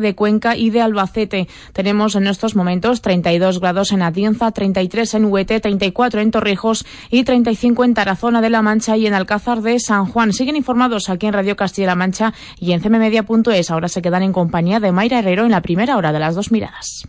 [0.00, 1.48] de Cuenca y de Albacete.
[1.72, 7.24] Tenemos en estos momentos 32 grados en Atienza, 33 en Huete, 34 en Torrijos y
[7.24, 10.32] 35 en Tarazona de la Mancha y en Alcázar de San Juan.
[10.32, 13.70] Siguen informados aquí en Radio Castilla-La Mancha y en cmmedia.es.
[13.70, 16.52] Ahora se quedan en compañía de Mayra Herrero en la primera hora de las dos
[16.52, 17.06] miradas.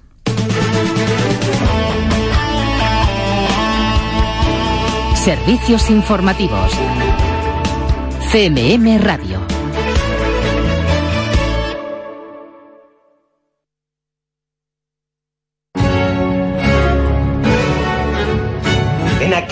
[5.15, 6.73] Servicios informativos.
[8.29, 9.52] CMM Radio.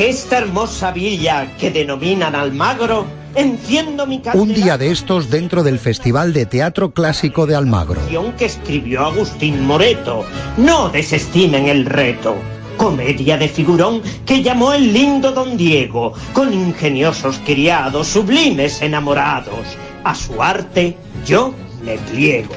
[0.02, 3.05] Aquesta hermosa villa que denominan Almagro,
[3.36, 8.02] enciendo mi Un día de estos dentro del Festival de Teatro Clásico de Almagro.
[8.36, 10.26] que escribió Agustín Moreto.
[10.58, 12.35] No desestimen el reto.
[12.77, 19.77] Comedia de figurón que llamó el lindo Don Diego, con ingeniosos criados, sublimes enamorados.
[20.04, 21.54] A su arte yo
[21.86, 22.55] me pliego.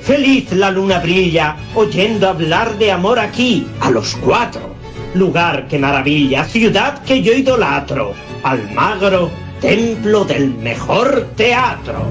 [0.00, 4.75] Feliz la luna brilla, oyendo hablar de amor aquí, a los cuatro.
[5.16, 8.12] Lugar que maravilla, ciudad que yo idolatro.
[8.42, 12.10] Almagro, templo del mejor teatro.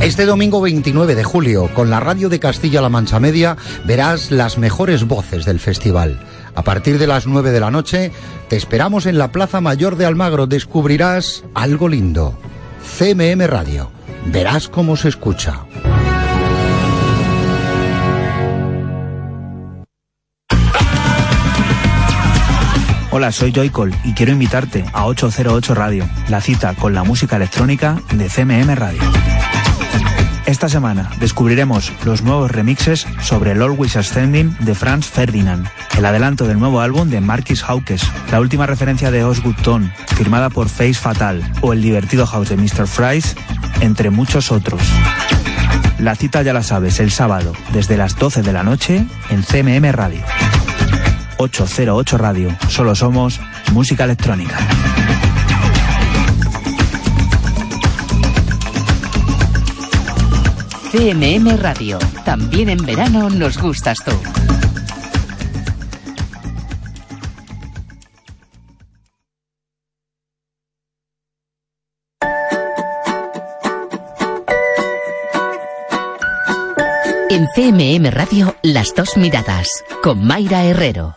[0.00, 5.08] Este domingo 29 de julio, con la radio de Castilla-La Mancha Media, verás las mejores
[5.08, 6.20] voces del festival.
[6.54, 8.12] A partir de las 9 de la noche,
[8.48, 10.46] te esperamos en la Plaza Mayor de Almagro.
[10.46, 12.38] Descubrirás algo lindo.
[12.98, 13.90] CMM Radio.
[14.26, 15.64] Verás cómo se escucha.
[23.22, 28.02] Hola, soy Joycol y quiero invitarte a 808 Radio, la cita con la música electrónica
[28.12, 29.00] de CMM Radio.
[30.44, 36.48] Esta semana descubriremos los nuevos remixes sobre el Always Ascending de Franz Ferdinand, el adelanto
[36.48, 40.94] del nuevo álbum de Marquis Hawkes, la última referencia de Osgood Tone, firmada por Face
[40.94, 42.88] Fatal, o el divertido house de Mr.
[42.88, 43.36] Fries,
[43.82, 44.82] entre muchos otros.
[46.00, 49.92] La cita ya la sabes, el sábado, desde las 12 de la noche, en CMM
[49.92, 50.24] Radio.
[51.38, 53.40] 808 Radio, solo somos
[53.72, 54.58] música electrónica.
[60.92, 61.98] CMM Radio.
[62.24, 64.12] También en verano nos gustas tú.
[77.42, 81.16] En CMM Radio, las dos miradas, con Mayra Herrero.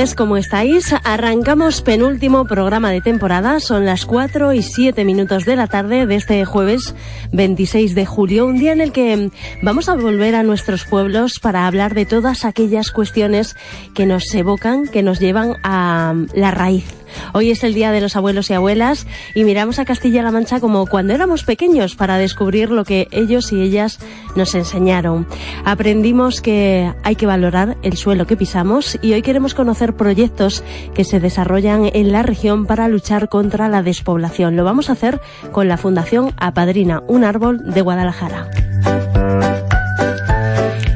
[0.00, 0.94] Tardes, ¿cómo estáis?
[1.04, 3.60] Arrancamos penúltimo programa de temporada.
[3.60, 6.94] Son las 4 y 7 minutos de la tarde de este jueves
[7.32, 9.30] 26 de julio, un día en el que
[9.62, 13.56] vamos a volver a nuestros pueblos para hablar de todas aquellas cuestiones
[13.94, 17.00] que nos evocan, que nos llevan a la raíz.
[17.32, 20.86] Hoy es el Día de los Abuelos y Abuelas y miramos a Castilla-La Mancha como
[20.86, 23.98] cuando éramos pequeños para descubrir lo que ellos y ellas
[24.36, 25.26] nos enseñaron.
[25.64, 30.62] Aprendimos que hay que valorar el suelo que pisamos y hoy queremos conocer proyectos
[30.94, 34.56] que se desarrollan en la región para luchar contra la despoblación.
[34.56, 35.20] Lo vamos a hacer
[35.52, 38.48] con la Fundación Apadrina un árbol de Guadalajara.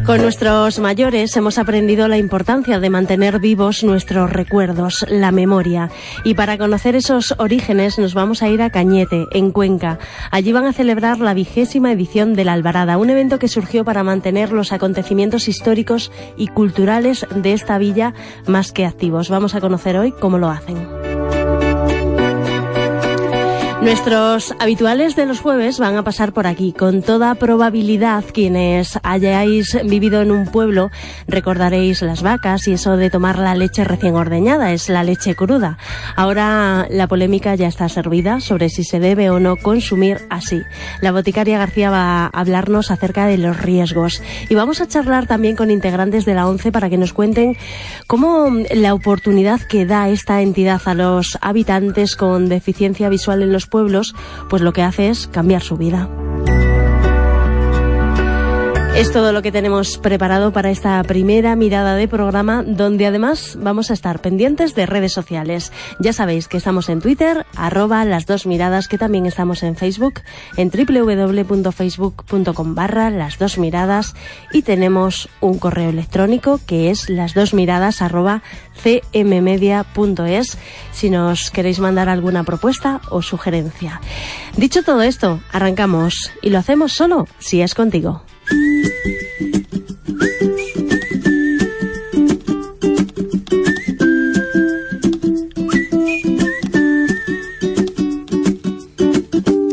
[0.06, 5.90] Con nuestros mayores hemos aprendido la importancia de mantener vivos nuestros recuerdos, la memoria.
[6.24, 9.98] Y para conocer esos orígenes nos vamos a ir a Cañete, en Cuenca.
[10.30, 14.02] Allí van a celebrar la vigésima edición de la Albarada, un evento que surgió para
[14.02, 18.14] mantener los acontecimientos históricos y culturales de esta villa
[18.46, 19.28] más que activos.
[19.28, 21.43] Vamos a conocer hoy cómo lo hacen.
[23.84, 26.72] Nuestros habituales de los jueves van a pasar por aquí.
[26.72, 30.90] Con toda probabilidad, quienes hayáis vivido en un pueblo,
[31.28, 35.76] recordaréis las vacas y eso de tomar la leche recién ordeñada, es la leche cruda.
[36.16, 40.62] Ahora la polémica ya está servida sobre si se debe o no consumir así.
[41.02, 44.22] La boticaria García va a hablarnos acerca de los riesgos.
[44.48, 47.58] Y vamos a charlar también con integrantes de la ONCE para que nos cuenten
[48.06, 53.66] cómo la oportunidad que da esta entidad a los habitantes con deficiencia visual en los
[53.74, 54.14] pueblos,
[54.48, 56.08] pues lo que hace es cambiar su vida.
[58.96, 63.90] Es todo lo que tenemos preparado para esta primera mirada de programa, donde además vamos
[63.90, 65.72] a estar pendientes de redes sociales.
[65.98, 70.20] Ya sabéis que estamos en Twitter, arroba las dos miradas, que también estamos en Facebook,
[70.56, 74.14] en www.facebook.com barra las dos miradas,
[74.52, 78.42] y tenemos un correo electrónico que es las dos miradas arroba
[78.80, 80.56] cmmedia.es
[80.92, 84.00] si nos queréis mandar alguna propuesta o sugerencia.
[84.56, 88.22] Dicho todo esto, arrancamos y lo hacemos solo si es contigo.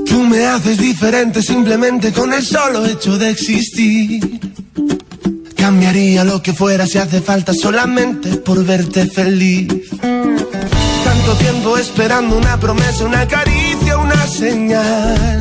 [0.05, 4.39] Tú me haces diferente simplemente con el solo hecho de existir.
[5.55, 9.67] Cambiaría lo que fuera si hace falta solamente por verte feliz.
[9.99, 15.40] Tanto tiempo esperando una promesa, una caricia, una señal.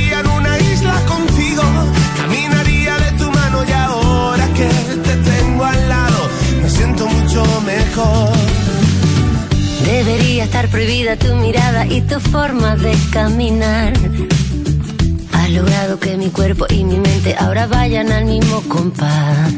[4.67, 6.29] que te tengo al lado,
[6.61, 8.29] me siento mucho mejor.
[9.85, 13.93] Debería estar prohibida tu mirada y tu forma de caminar.
[15.33, 19.51] Has logrado que mi cuerpo y mi mente ahora vayan al mismo compás.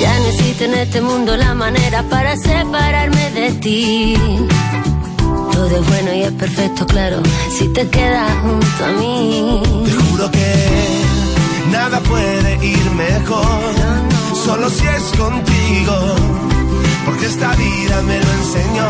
[0.00, 4.16] Ya no existe en este mundo la manera para separarme de ti.
[5.52, 7.22] Todo es bueno y es perfecto, claro,
[7.56, 9.62] si te quedas junto a mí.
[9.84, 10.54] Te juro que
[11.70, 12.00] nada
[12.64, 13.72] ir mejor,
[14.44, 15.96] solo si es contigo.
[17.04, 18.88] Porque esta vida me lo enseñó.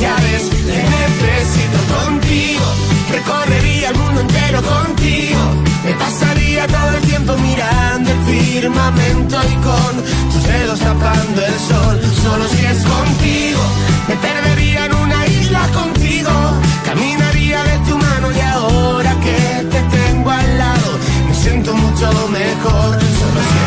[0.00, 2.64] Ya ves, te necesito contigo.
[3.10, 5.40] Recorrería el mundo entero contigo.
[5.84, 9.92] Me pasaría todo el tiempo mirando el firmamento y con
[10.32, 12.00] tus dedos tapando el sol.
[12.22, 13.60] Solo si es contigo.
[14.08, 16.30] Me perdería en una isla contigo.
[16.84, 17.31] Caminaría
[21.42, 22.98] siento mucho mejor.
[23.00, 23.61] Solo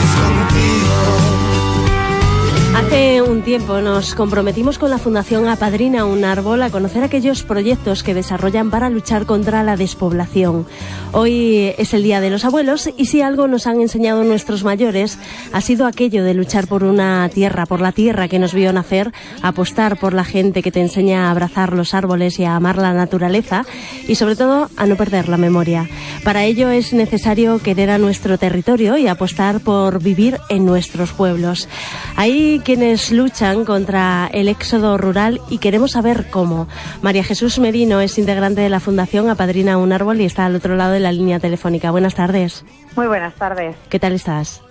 [2.95, 8.03] Hace un tiempo nos comprometimos con la Fundación Apadrina un Árbol a conocer aquellos proyectos
[8.03, 10.65] que desarrollan para luchar contra la despoblación.
[11.11, 15.17] Hoy es el Día de los Abuelos y si algo nos han enseñado nuestros mayores
[15.51, 19.11] ha sido aquello de luchar por una tierra, por la tierra que nos vio nacer,
[19.41, 22.93] apostar por la gente que te enseña a abrazar los árboles y a amar la
[22.93, 23.65] naturaleza
[24.07, 25.89] y sobre todo a no perder la memoria.
[26.23, 31.67] Para ello es necesario querer a nuestro territorio y apostar por vivir en nuestros pueblos.
[32.15, 36.67] Hay quienes luchan contra el éxodo rural y queremos saber cómo.
[37.01, 40.75] María Jesús Merino es integrante de la Fundación Apadrina un Árbol y está al otro
[40.75, 41.89] lado de la línea telefónica.
[41.89, 42.63] Buenas tardes.
[42.95, 43.75] Muy buenas tardes.
[43.89, 44.63] ¿Qué tal estás?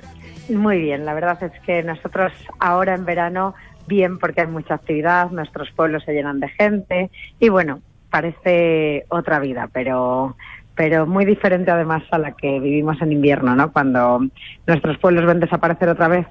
[0.49, 3.55] Muy bien, la verdad es que nosotros ahora en verano,
[3.89, 7.11] bien porque hay mucha actividad, nuestros pueblos se llenan de gente
[7.41, 10.37] y bueno, parece otra vida, pero
[10.77, 13.73] pero muy diferente además a la que vivimos en invierno, ¿no?
[13.73, 14.21] Cuando
[14.67, 16.27] nuestros pueblos ven desaparecer otra vez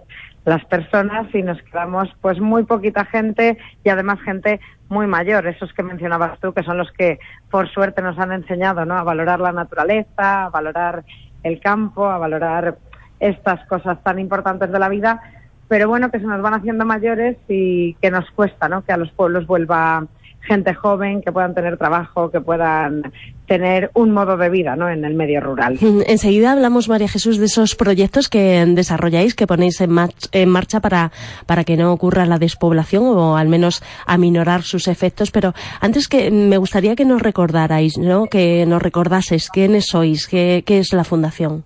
[0.46, 5.72] las personas y nos quedamos pues muy poquita gente y además gente muy mayor, esos
[5.74, 8.96] que mencionabas tú, que son los que por suerte nos han enseñado ¿no?
[8.96, 11.04] a valorar la naturaleza, a valorar
[11.44, 12.78] el campo, a valorar
[13.20, 15.22] estas cosas tan importantes de la vida,
[15.68, 18.84] pero bueno, que se nos van haciendo mayores y que nos cuesta ¿no?
[18.84, 20.06] que a los pueblos vuelva
[20.44, 23.12] gente joven, que puedan tener trabajo, que puedan
[23.48, 24.90] tener un modo de vida ¿no?
[24.90, 25.78] en el medio rural.
[26.08, 30.80] Enseguida hablamos, María Jesús, de esos proyectos que desarrolláis, que ponéis en, marcha, en marcha
[30.80, 31.12] para,
[31.46, 35.32] para que no ocurra la despoblación o al menos aminorar sus efectos.
[35.32, 38.26] Pero antes que me gustaría que nos recordarais, ¿no?
[38.26, 41.64] que nos recordases quiénes sois, qué, qué es la Fundación.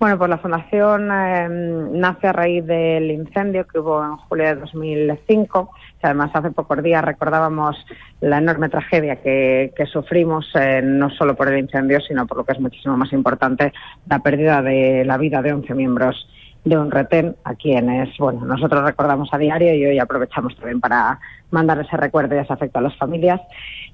[0.00, 1.46] Bueno, pues la Fundación eh,
[1.92, 5.70] nace a raíz del incendio que hubo en julio de 2005.
[6.02, 7.76] Además, hace pocos días recordábamos
[8.20, 12.44] la enorme tragedia que, que sufrimos, eh, no solo por el incendio, sino por lo
[12.44, 13.72] que es muchísimo más importante,
[14.08, 16.26] la pérdida de la vida de 11 miembros
[16.64, 21.18] de un retén, a quienes, bueno, nosotros recordamos a diario y hoy aprovechamos también para
[21.50, 23.40] mandar ese recuerdo y ese afecto a las familias.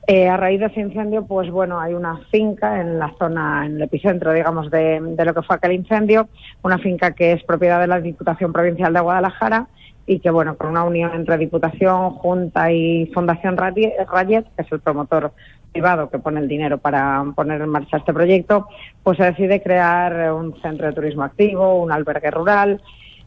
[0.08, 3.76] Eh, a raíz de ese incendio, pues bueno, hay una finca en la zona, en
[3.76, 6.28] el epicentro, digamos, de, de, lo que fue aquel incendio,
[6.62, 9.66] una finca que es propiedad de la Diputación Provincial de Guadalajara
[10.06, 14.80] y que, bueno, con una unión entre Diputación, Junta y Fundación Rayet, que es el
[14.80, 15.32] promotor
[15.72, 18.68] privado que pone el dinero para poner en marcha este proyecto,
[19.02, 22.80] pues se decide crear un centro de turismo activo, un albergue rural,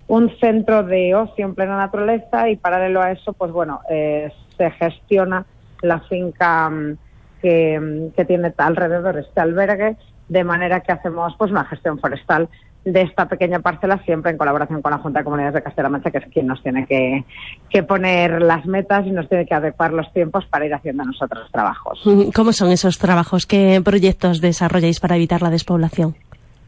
[0.08, 4.72] un centro de ocio en plena naturaleza y paralelo a eso, pues bueno, eh, se
[4.72, 5.46] gestiona
[5.82, 6.98] la finca mm,
[7.42, 12.50] que, que tiene alrededor este albergue, de manera que hacemos pues una gestión forestal
[12.86, 16.18] de esta pequeña parcela siempre en colaboración con la Junta de Comunidades de Castilla-La que
[16.18, 17.26] es quien nos tiene que,
[17.70, 21.50] que, poner las metas y nos tiene que adecuar los tiempos para ir haciendo nosotros
[21.52, 22.02] trabajos.
[22.34, 23.46] ¿Cómo son esos trabajos?
[23.46, 26.16] ¿Qué proyectos desarrolláis para evitar la despoblación?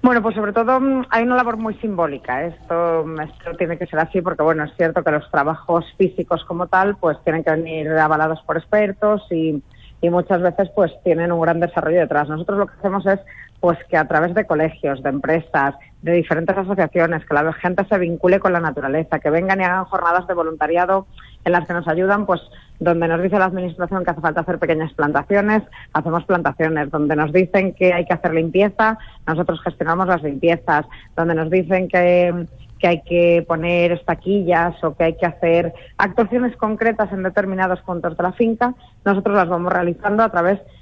[0.03, 2.45] Bueno, pues sobre todo mm, hay una labor muy simbólica.
[2.45, 6.67] Esto, esto tiene que ser así porque, bueno, es cierto que los trabajos físicos como
[6.67, 9.61] tal, pues tienen que venir avalados por expertos y,
[10.01, 12.27] y muchas veces, pues tienen un gran desarrollo detrás.
[12.27, 13.19] Nosotros lo que hacemos es,
[13.59, 17.97] pues que a través de colegios, de empresas, de diferentes asociaciones, que la gente se
[17.97, 21.05] vincule con la naturaleza, que vengan y hagan jornadas de voluntariado
[21.45, 22.41] en las que nos ayudan, pues
[22.79, 25.61] donde nos dice la administración que hace falta hacer pequeñas plantaciones,
[25.93, 31.35] hacemos plantaciones, donde nos dicen que hay que hacer limpieza, nosotros gestionamos las limpiezas, donde
[31.35, 32.47] nos dicen que,
[32.79, 38.17] que hay que poner estaquillas o que hay que hacer actuaciones concretas en determinados puntos
[38.17, 38.73] de la finca,
[39.05, 40.80] nosotros las vamos realizando a través de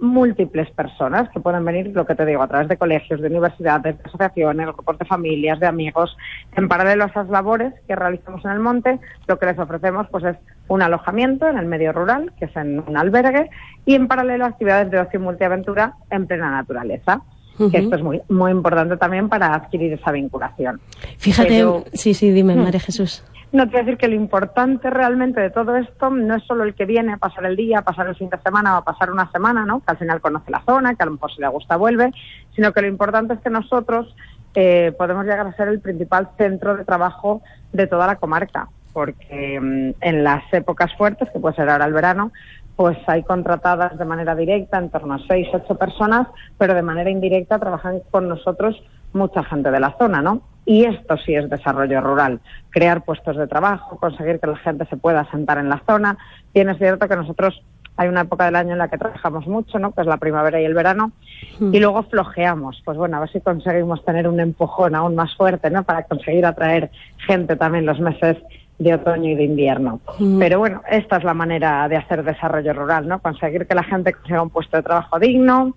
[0.00, 3.96] múltiples personas que pueden venir, lo que te digo, a través de colegios, de universidades,
[3.96, 6.16] de asociaciones, grupos de familias, de amigos.
[6.56, 10.24] En paralelo a esas labores que realizamos en el monte, lo que les ofrecemos pues
[10.24, 13.48] es un alojamiento en el medio rural, que es en un albergue,
[13.86, 17.22] y en paralelo actividades de ocio y multiaventura en plena naturaleza.
[17.70, 20.80] que esto es muy muy importante también para adquirir esa vinculación.
[21.16, 22.54] Fíjate, sí, sí, dime.
[22.54, 23.24] María Jesús.
[23.50, 26.84] No a decir que lo importante realmente de todo esto no es solo el que
[26.84, 29.30] viene a pasar el día, a pasar el fin de semana o a pasar una
[29.32, 29.80] semana, ¿no?
[29.80, 32.12] Que al final conoce la zona, que a lo mejor si le gusta vuelve,
[32.54, 34.14] sino que lo importante es que nosotros
[34.54, 37.40] eh, podemos llegar a ser el principal centro de trabajo
[37.72, 41.94] de toda la comarca, porque mm, en las épocas fuertes, que puede ser ahora el
[41.94, 42.32] verano,
[42.76, 46.28] pues hay contratadas de manera directa en torno a seis, ocho personas,
[46.58, 48.76] pero de manera indirecta trabajan con nosotros
[49.12, 50.42] mucha gente de la zona, ¿no?
[50.68, 54.98] Y esto sí es desarrollo rural, crear puestos de trabajo, conseguir que la gente se
[54.98, 56.18] pueda sentar en la zona.
[56.52, 57.62] Bien es cierto que nosotros
[57.96, 59.92] hay una época del año en la que trabajamos mucho, ¿no?
[59.92, 61.12] Que es la primavera y el verano,
[61.58, 61.74] hmm.
[61.74, 62.82] y luego flojeamos.
[62.84, 65.84] Pues bueno, a ver si conseguimos tener un empujón aún más fuerte, ¿no?
[65.84, 66.90] Para conseguir atraer
[67.26, 68.36] gente también los meses
[68.78, 70.00] de otoño y de invierno.
[70.18, 70.38] Hmm.
[70.38, 73.20] Pero bueno, esta es la manera de hacer desarrollo rural, ¿no?
[73.20, 75.74] Conseguir que la gente consiga un puesto de trabajo digno,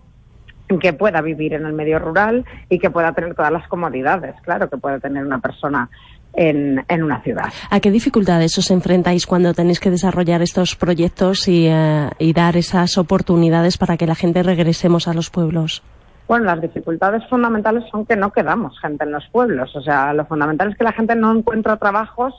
[0.80, 4.70] que pueda vivir en el medio rural y que pueda tener todas las comodidades, claro,
[4.70, 5.90] que puede tener una persona
[6.34, 7.51] en, en una ciudad.
[7.70, 12.58] ¿A qué dificultades os enfrentáis cuando tenéis que desarrollar estos proyectos y, eh, y dar
[12.58, 15.84] esas oportunidades para que la gente regresemos a los pueblos?
[16.28, 19.75] Bueno, las dificultades fundamentales son que no quedamos gente en los pueblos.
[19.75, 22.34] O sea, lo fundamental es que la gente no encuentra trabajos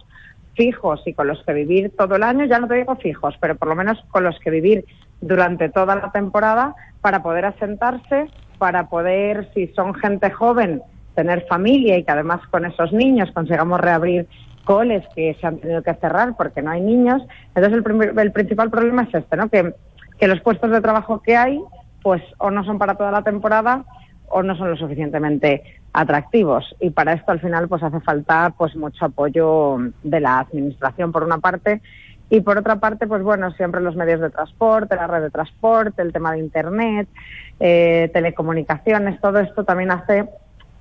[0.54, 3.56] fijos y con los que vivir todo el año, ya no te digo fijos, pero
[3.56, 4.84] por lo menos con los que vivir
[5.20, 8.28] durante toda la temporada para poder asentarse,
[8.58, 10.80] para poder, si son gente joven,
[11.14, 14.26] tener familia y que además con esos niños consigamos reabrir
[14.64, 17.22] coles que se han tenido que cerrar porque no hay niños.
[17.54, 19.48] Entonces el, el principal problema es este, ¿no?
[19.48, 19.74] Que,
[20.18, 21.60] que los puestos de trabajo que hay,
[22.02, 23.84] pues o no son para toda la temporada
[24.28, 28.74] o no son lo suficientemente atractivos y para esto al final pues hace falta pues
[28.74, 31.82] mucho apoyo de la administración por una parte
[32.32, 36.00] y por otra parte, pues bueno, siempre los medios de transporte, la red de transporte,
[36.00, 37.06] el tema de Internet,
[37.60, 40.26] eh, telecomunicaciones, todo esto también hace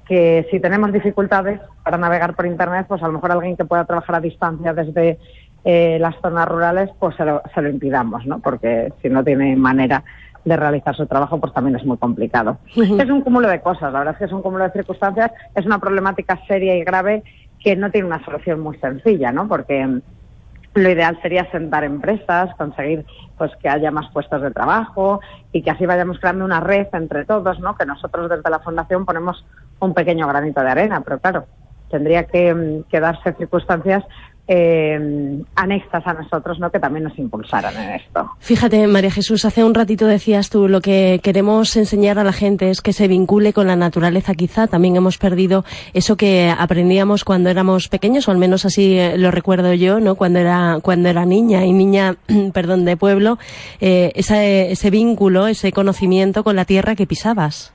[0.07, 3.83] que si tenemos dificultades para navegar por Internet, pues a lo mejor alguien que pueda
[3.83, 5.19] trabajar a distancia desde
[5.65, 8.39] eh, las zonas rurales, pues se lo, se lo impidamos, ¿no?
[8.39, 10.05] Porque si no tiene manera
[10.45, 12.59] de realizar su trabajo, pues también es muy complicado.
[12.77, 15.65] Es un cúmulo de cosas, la verdad es que es un cúmulo de circunstancias, es
[15.65, 17.23] una problemática seria y grave
[17.59, 19.49] que no tiene una solución muy sencilla, ¿no?
[19.49, 20.01] Porque
[20.73, 23.05] lo ideal sería sentar empresas, conseguir
[23.37, 25.19] pues que haya más puestos de trabajo
[25.51, 27.75] y que así vayamos creando una red entre todos, ¿no?
[27.75, 29.43] Que nosotros desde la fundación ponemos
[29.79, 31.45] un pequeño granito de arena, pero claro,
[31.89, 34.03] tendría que, que darse circunstancias
[34.47, 36.71] eh, anexas a nosotros, ¿no?
[36.71, 38.29] Que también nos impulsaran en esto.
[38.39, 42.69] Fíjate, María Jesús, hace un ratito decías tú, lo que queremos enseñar a la gente
[42.69, 44.33] es que se vincule con la naturaleza.
[44.33, 49.17] Quizá también hemos perdido eso que aprendíamos cuando éramos pequeños, o al menos así eh,
[49.17, 50.15] lo recuerdo yo, ¿no?
[50.15, 52.15] Cuando era, cuando era niña y niña,
[52.53, 53.37] perdón, de pueblo,
[53.79, 57.73] eh, ese, ese vínculo, ese conocimiento con la tierra que pisabas.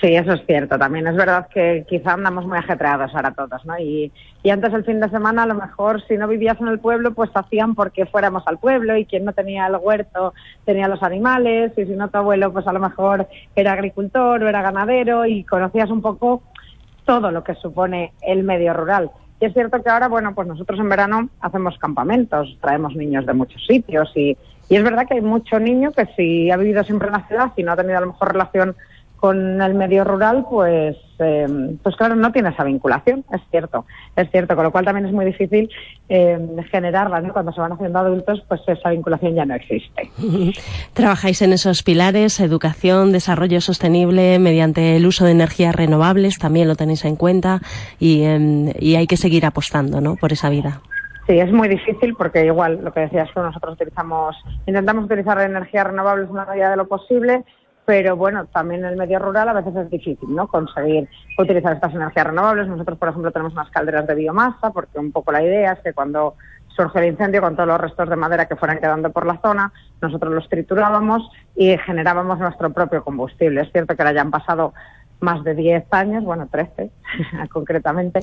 [0.00, 0.78] Sí, eso es cierto.
[0.78, 3.78] También es verdad que quizá andamos muy ajetreados ahora todos, ¿no?
[3.78, 4.10] Y,
[4.50, 7.30] antes el fin de semana, a lo mejor, si no vivías en el pueblo, pues
[7.34, 10.32] hacían porque fuéramos al pueblo y quien no tenía el huerto
[10.64, 14.48] tenía los animales y si no tu abuelo, pues a lo mejor era agricultor o
[14.48, 16.42] era ganadero y conocías un poco
[17.04, 19.10] todo lo que supone el medio rural.
[19.38, 23.34] Y es cierto que ahora, bueno, pues nosotros en verano hacemos campamentos, traemos niños de
[23.34, 24.38] muchos sitios y,
[24.70, 27.52] y es verdad que hay mucho niño que si ha vivido siempre en la ciudad
[27.56, 28.74] y no ha tenido a lo mejor relación
[29.20, 33.84] con el medio rural, pues, eh, pues claro, no tiene esa vinculación, es cierto,
[34.16, 35.70] es cierto, con lo cual también es muy difícil
[36.08, 36.38] eh,
[36.70, 37.32] generarla, ¿no?
[37.34, 40.10] Cuando se van haciendo adultos, pues esa vinculación ya no existe.
[40.94, 46.74] Trabajáis en esos pilares, educación, desarrollo sostenible, mediante el uso de energías renovables, también lo
[46.74, 47.60] tenéis en cuenta
[47.98, 50.16] y, eh, y hay que seguir apostando, ¿no?
[50.16, 50.80] Por esa vida.
[51.26, 54.34] Sí, es muy difícil porque igual lo que decías tú, nosotros utilizamos,
[54.66, 57.44] intentamos utilizar energías renovables en la medida de lo posible,
[57.90, 60.46] pero bueno, también en el medio rural a veces es difícil, ¿no?
[60.46, 62.68] Conseguir utilizar estas energías renovables.
[62.68, 65.92] Nosotros, por ejemplo, tenemos unas calderas de biomasa, porque un poco la idea es que
[65.92, 66.36] cuando
[66.68, 69.72] surge el incendio con todos los restos de madera que fueran quedando por la zona,
[70.00, 73.62] nosotros los triturábamos y generábamos nuestro propio combustible.
[73.62, 74.72] Es cierto que ahora ya pasado
[75.20, 76.90] más de 10 años, bueno, 13
[77.50, 78.20] concretamente,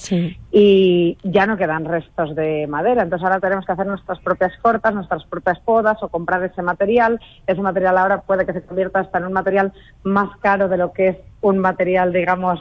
[0.51, 3.04] y ya no quedan restos de madera.
[3.04, 7.20] Entonces ahora tenemos que hacer nuestras propias cortas, nuestras propias podas o comprar ese material.
[7.46, 9.74] Ese material ahora puede que se convierta hasta en un material
[10.04, 12.60] más caro de lo que es un material, digamos,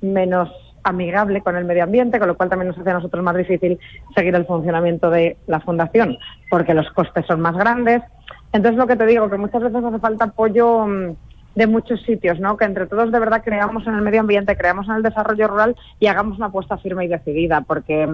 [0.00, 0.50] menos
[0.86, 3.78] amigable con el medio ambiente, con lo cual también nos hace a nosotros más difícil
[4.14, 6.16] seguir el funcionamiento de la fundación,
[6.48, 8.02] porque los costes son más grandes.
[8.52, 11.16] Entonces lo que te digo, que muchas veces hace falta apoyo mm,
[11.56, 12.56] de muchos sitios, ¿no?
[12.56, 15.74] Que entre todos de verdad creamos en el medio ambiente, creamos en el desarrollo rural
[15.98, 18.08] y hagamos una apuesta firme y decidida, porque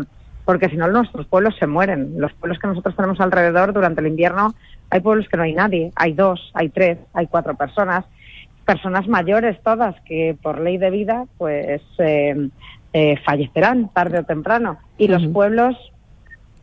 [0.45, 2.15] porque si no nuestros pueblos se mueren.
[2.19, 4.55] Los pueblos que nosotros tenemos alrededor durante el invierno,
[4.91, 8.05] hay pueblos que no hay nadie, hay dos, hay tres, hay cuatro personas,
[8.65, 12.49] personas mayores todas que por ley de vida pues eh,
[12.93, 15.77] eh, fallecerán tarde o temprano y los pueblos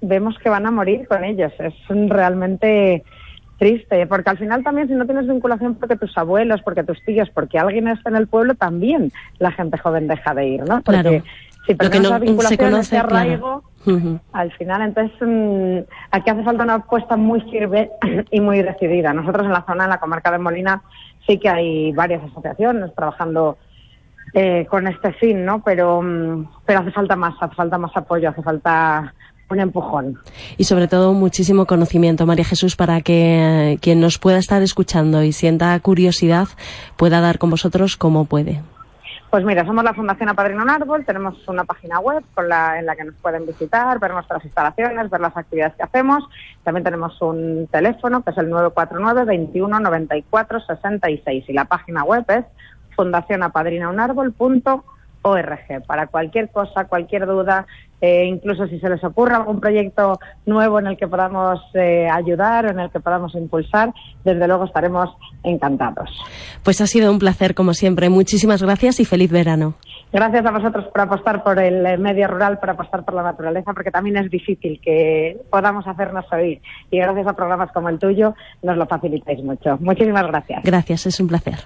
[0.02, 1.52] vemos que van a morir con ellos.
[1.60, 3.04] Es realmente
[3.60, 7.30] triste, porque al final también si no tienes vinculación porque tus abuelos, porque tus tíos,
[7.30, 10.82] porque alguien está en el pueblo, también la gente joven deja de ir, ¿no?
[10.82, 11.24] Porque Claro.
[11.68, 14.20] si perdemos no esa vinculación, conoce, ese arraigo, claro.
[14.34, 15.80] Al final, entonces, mm,
[16.12, 17.92] aquí hace falta una apuesta muy firme
[18.32, 19.14] y muy decidida.
[19.14, 20.82] Nosotros en la zona, en la comarca de Molina,
[21.28, 23.58] sí que hay varias asociaciones trabajando
[24.34, 25.62] eh, con este fin, ¿no?
[25.64, 29.14] Pero, mm, pero hace falta más, hace falta más apoyo, hace falta
[29.50, 30.20] un empujón.
[30.58, 35.24] Y sobre todo muchísimo conocimiento, María Jesús, para que eh, quien nos pueda estar escuchando
[35.24, 36.48] y sienta curiosidad
[36.98, 38.62] pueda dar con vosotros como puede.
[39.30, 42.88] Pues mira, somos la Fundación Apadrina un Árbol, tenemos una página web con la, en
[42.88, 46.28] la que nos pueden visitar, ver nuestras instalaciones, ver las actividades que hacemos.
[46.64, 52.26] También tenemos un teléfono que es el 949 21 94 66 y la página web
[52.30, 52.44] es
[52.96, 55.86] fundacionapadrinaunarbol.org.
[55.86, 57.68] Para cualquier cosa, cualquier duda,
[58.02, 62.66] eh, incluso si se les ocurre algún proyecto nuevo en el que podamos eh, ayudar
[62.66, 65.10] o en el que podamos impulsar, desde luego estaremos
[65.44, 66.10] encantados.
[66.64, 68.10] Pues ha sido un placer, como siempre.
[68.10, 69.76] Muchísimas gracias y feliz verano.
[70.12, 73.74] Gracias a vosotros por apostar por el eh, medio rural, por apostar por la naturaleza,
[73.74, 76.62] porque también es difícil que podamos hacernos oír.
[76.90, 78.34] Y gracias a programas como el tuyo
[78.64, 79.78] nos lo facilitáis mucho.
[79.80, 80.64] Muchísimas gracias.
[80.64, 81.60] Gracias, es un placer.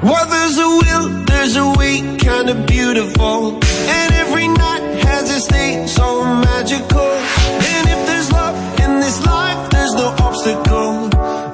[0.00, 3.58] Well, there's a will, there's a way, kinda beautiful.
[3.96, 7.10] And every night has its day, so magical.
[7.74, 11.08] And if there's love in this life, there's no obstacle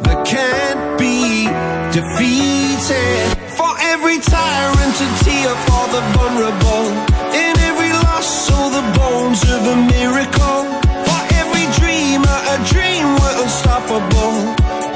[0.05, 1.49] that can't be
[1.97, 3.25] defeated.
[3.57, 6.87] For every tyrant, a tear for the vulnerable.
[7.33, 10.61] In every loss, so the bones of a miracle.
[11.09, 14.37] For every dreamer, a dream we're unstoppable.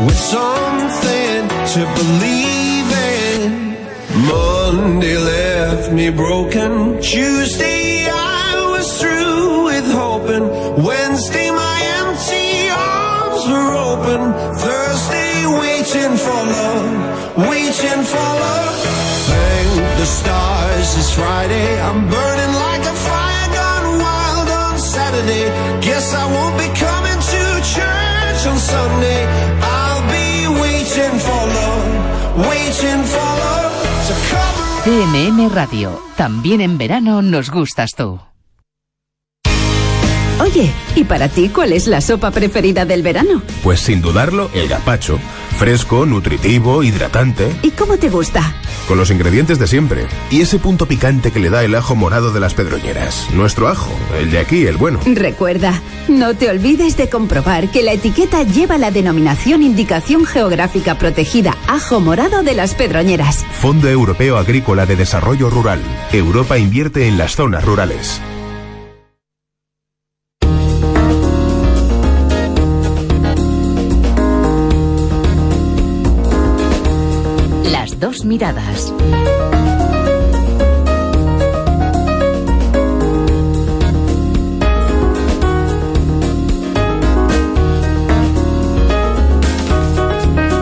[0.04, 2.37] With something to believe.
[4.70, 7.00] Monday left me broken.
[7.00, 10.44] Tuesday I was through with hoping.
[10.84, 14.20] Wednesday my empty arms were open.
[14.66, 15.32] Thursday
[15.64, 18.76] waiting for love, waiting for love.
[19.32, 21.80] Thank the stars it's Friday.
[21.80, 22.97] I'm burning like a
[35.48, 36.00] Radio.
[36.16, 38.20] También en verano nos gustas tú.
[40.40, 43.42] Oye, ¿y para ti cuál es la sopa preferida del verano?
[43.64, 45.18] Pues sin dudarlo, el gazpacho.
[45.58, 48.54] Fresco, nutritivo, hidratante, ¿Y cómo te gusta?
[48.86, 50.06] con los ingredientes de siempre.
[50.30, 53.26] Y ese punto picante que le da el ajo morado de las pedroñeras.
[53.34, 55.00] Nuestro ajo, el de aquí, el bueno.
[55.04, 61.54] Recuerda, no te olvides de comprobar que la etiqueta lleva la denominación Indicación Geográfica Protegida
[61.66, 63.44] Ajo Morado de las Pedroñeras.
[63.60, 65.80] Fondo Europeo Agrícola de Desarrollo Rural.
[66.12, 68.22] Europa invierte en las zonas rurales.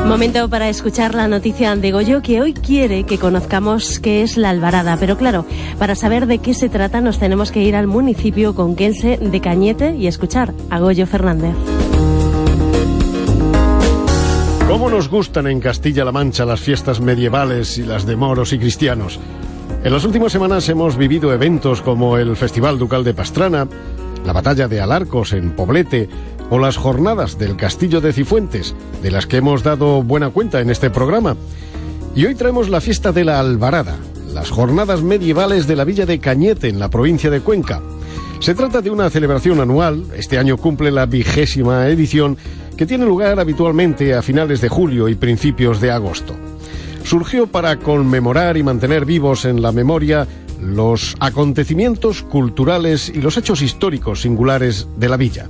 [0.06, 4.48] Momento para escuchar la noticia de Goyo que hoy quiere que conozcamos qué es la
[4.48, 4.96] Alvarada.
[4.98, 5.44] Pero claro,
[5.78, 9.94] para saber de qué se trata nos tenemos que ir al municipio conquense de Cañete
[9.96, 11.54] y escuchar a Goyo Fernández.
[14.68, 19.20] ¿Cómo nos gustan en Castilla-La Mancha las fiestas medievales y las de moros y cristianos?
[19.84, 23.68] En las últimas semanas hemos vivido eventos como el Festival Ducal de Pastrana,
[24.24, 26.08] la Batalla de Alarcos en Poblete
[26.50, 30.68] o las jornadas del Castillo de Cifuentes, de las que hemos dado buena cuenta en
[30.68, 31.36] este programa.
[32.16, 33.96] Y hoy traemos la fiesta de la Alvarada,
[34.34, 37.80] las jornadas medievales de la villa de Cañete en la provincia de Cuenca.
[38.40, 42.36] Se trata de una celebración anual, este año cumple la vigésima edición,
[42.76, 46.34] que tiene lugar habitualmente a finales de julio y principios de agosto.
[47.04, 50.26] Surgió para conmemorar y mantener vivos en la memoria
[50.60, 55.48] los acontecimientos culturales y los hechos históricos singulares de la villa.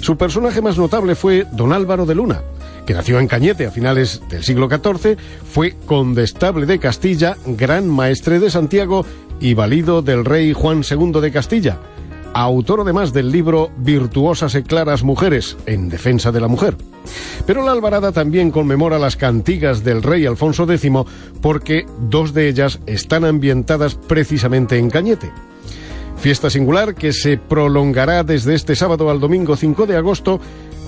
[0.00, 2.42] Su personaje más notable fue don Álvaro de Luna,
[2.86, 8.38] que nació en Cañete a finales del siglo XIV, fue condestable de Castilla, gran maestre
[8.38, 9.04] de Santiago
[9.40, 11.78] y valido del rey Juan II de Castilla,
[12.34, 16.76] autor además del libro Virtuosas y claras mujeres, en defensa de la mujer.
[17.46, 20.90] Pero la Alvarada también conmemora las cantigas del rey Alfonso X
[21.40, 25.32] porque dos de ellas están ambientadas precisamente en Cañete.
[26.18, 30.40] Fiesta singular que se prolongará desde este sábado al domingo 5 de agosto,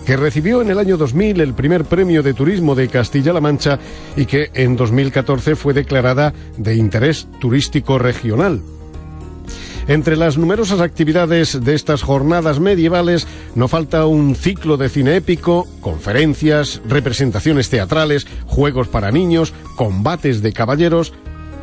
[0.04, 3.78] que recibió en el año 2000 el primer premio de turismo de Castilla-La Mancha
[4.16, 8.60] y que en 2014 fue declarada de interés turístico regional.
[9.88, 15.66] Entre las numerosas actividades de estas jornadas medievales no falta un ciclo de cine épico,
[15.80, 21.12] conferencias, representaciones teatrales, juegos para niños, combates de caballeros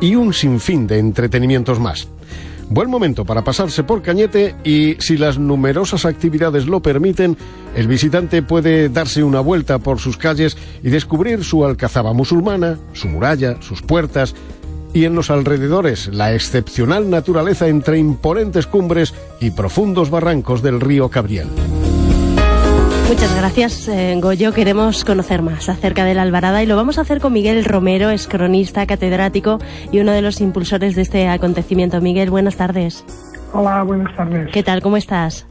[0.00, 2.08] y un sinfín de entretenimientos más.
[2.70, 7.34] Buen momento para pasarse por Cañete y si las numerosas actividades lo permiten,
[7.74, 13.08] el visitante puede darse una vuelta por sus calles y descubrir su alcazaba musulmana, su
[13.08, 14.34] muralla, sus puertas
[14.92, 21.08] y en los alrededores la excepcional naturaleza entre imponentes cumbres y profundos barrancos del río
[21.08, 21.48] Cabriel.
[23.08, 24.52] Muchas gracias, eh, Goyo.
[24.52, 28.10] Queremos conocer más acerca de la Alvarada y lo vamos a hacer con Miguel Romero,
[28.10, 29.58] es cronista, catedrático
[29.90, 32.02] y uno de los impulsores de este acontecimiento.
[32.02, 33.04] Miguel, buenas tardes.
[33.54, 34.50] Hola, buenas tardes.
[34.52, 34.82] ¿Qué tal?
[34.82, 35.46] ¿Cómo estás?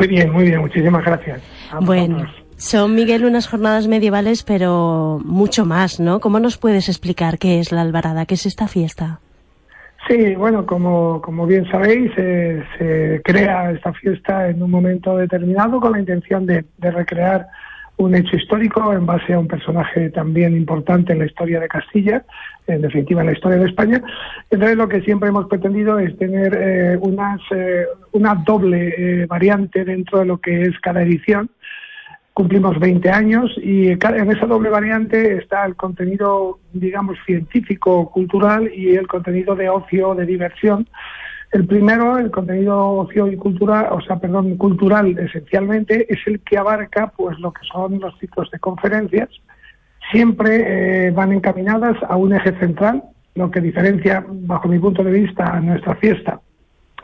[0.00, 0.60] Muy bien, muy bien.
[0.60, 1.40] Muchísimas gracias.
[1.70, 2.39] A Bueno, vosotros.
[2.60, 6.20] Son Miguel unas jornadas medievales, pero mucho más, ¿no?
[6.20, 8.26] ¿Cómo nos puedes explicar qué es la Alvarada?
[8.26, 9.18] ¿Qué es esta fiesta?
[10.06, 15.80] Sí, bueno, como, como bien sabéis, eh, se crea esta fiesta en un momento determinado
[15.80, 17.46] con la intención de, de recrear
[17.96, 22.24] un hecho histórico en base a un personaje también importante en la historia de Castilla,
[22.66, 24.02] en definitiva en la historia de España.
[24.50, 29.84] Entonces lo que siempre hemos pretendido es tener eh, unas, eh, una doble eh, variante
[29.84, 31.50] dentro de lo que es cada edición.
[32.40, 38.96] Cumplimos 20 años y en esa doble variante está el contenido, digamos, científico, cultural y
[38.96, 40.88] el contenido de ocio, de diversión.
[41.52, 46.56] El primero, el contenido ocio y cultural, o sea, perdón, cultural esencialmente, es el que
[46.56, 49.28] abarca pues lo que son los ciclos de conferencias.
[50.10, 53.02] Siempre eh, van encaminadas a un eje central,
[53.34, 56.40] lo que diferencia, bajo mi punto de vista, a nuestra fiesta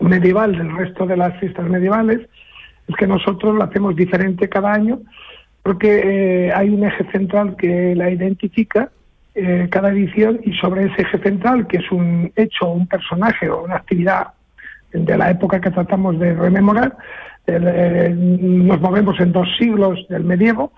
[0.01, 2.27] medieval del resto de las fiestas medievales,
[2.89, 5.01] es que nosotros la hacemos diferente cada año
[5.67, 8.89] porque eh, hay un eje central que la identifica
[9.35, 13.65] eh, cada edición y sobre ese eje central, que es un hecho, un personaje o
[13.65, 14.29] una actividad
[14.93, 16.97] de la época que tratamos de rememorar,
[17.49, 20.71] eh, nos movemos en dos siglos del medievo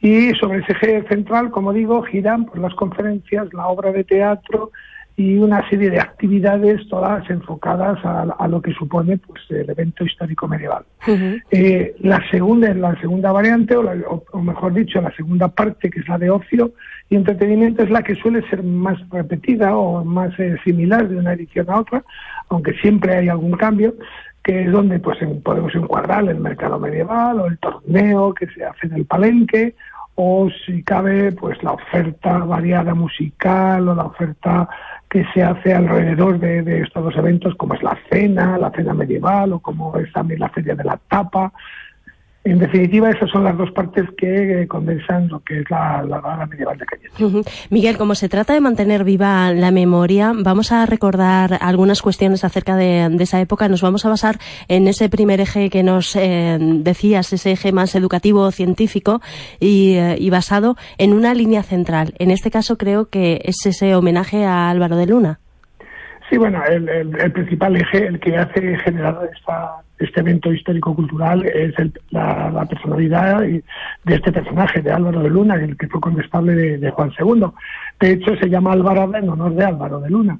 [0.00, 4.72] y sobre ese eje central, como digo, giran pues, las conferencias, la obra de teatro
[5.16, 10.04] y una serie de actividades todas enfocadas a, a lo que supone pues el evento
[10.04, 10.84] histórico medieval.
[11.52, 15.88] Eh, la segunda la segunda variante, o, la- o- o mejor dicho, la segunda parte,
[15.90, 16.72] que es la de ocio
[17.08, 21.34] y entretenimiento, es la que suele ser más repetida o más eh, similar de una
[21.34, 22.02] edición a otra,
[22.48, 23.94] aunque siempre hay algún cambio,
[24.42, 28.64] que es donde pues en- podemos encuadrar el mercado medieval o el torneo que se
[28.64, 29.74] hace en el palenque,
[30.16, 34.68] o si cabe, pues la oferta variada musical o la oferta
[35.14, 38.92] que se hace alrededor de, de estos dos eventos, como es la cena, la cena
[38.94, 41.52] medieval o como es también la feria de la tapa.
[42.44, 46.46] En definitiva, esas son las dos partes que eh, condensan lo que es la, la
[46.46, 47.50] medieval de Cañete.
[47.70, 52.76] Miguel, como se trata de mantener viva la memoria, vamos a recordar algunas cuestiones acerca
[52.76, 53.68] de, de esa época.
[53.68, 57.94] Nos vamos a basar en ese primer eje que nos eh, decías, ese eje más
[57.94, 59.22] educativo, científico
[59.58, 62.12] y, eh, y basado en una línea central.
[62.18, 65.40] En este caso creo que es ese homenaje a Álvaro de Luna.
[66.34, 71.46] Sí, bueno, el, el- el principal eje, el que hace generar esta- este evento histórico-cultural
[71.46, 73.62] es el- la, la personalidad de
[74.06, 77.46] este personaje, de Álvaro de Luna, el que fue condestable de, de Juan II.
[78.00, 80.38] De hecho, se llama Alvarado en honor de Álvaro de Luna.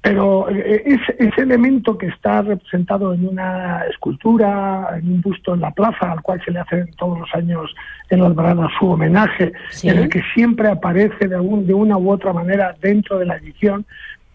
[0.00, 5.62] Pero eh, ese, ese elemento que está representado en una escultura, en un busto en
[5.62, 7.74] la plaza, al cual se le hace todos los años
[8.10, 9.88] en la Alvarada su homenaje, Sí.
[9.88, 13.36] en el que siempre aparece de, algún- de una u otra manera dentro de la
[13.36, 13.86] edición,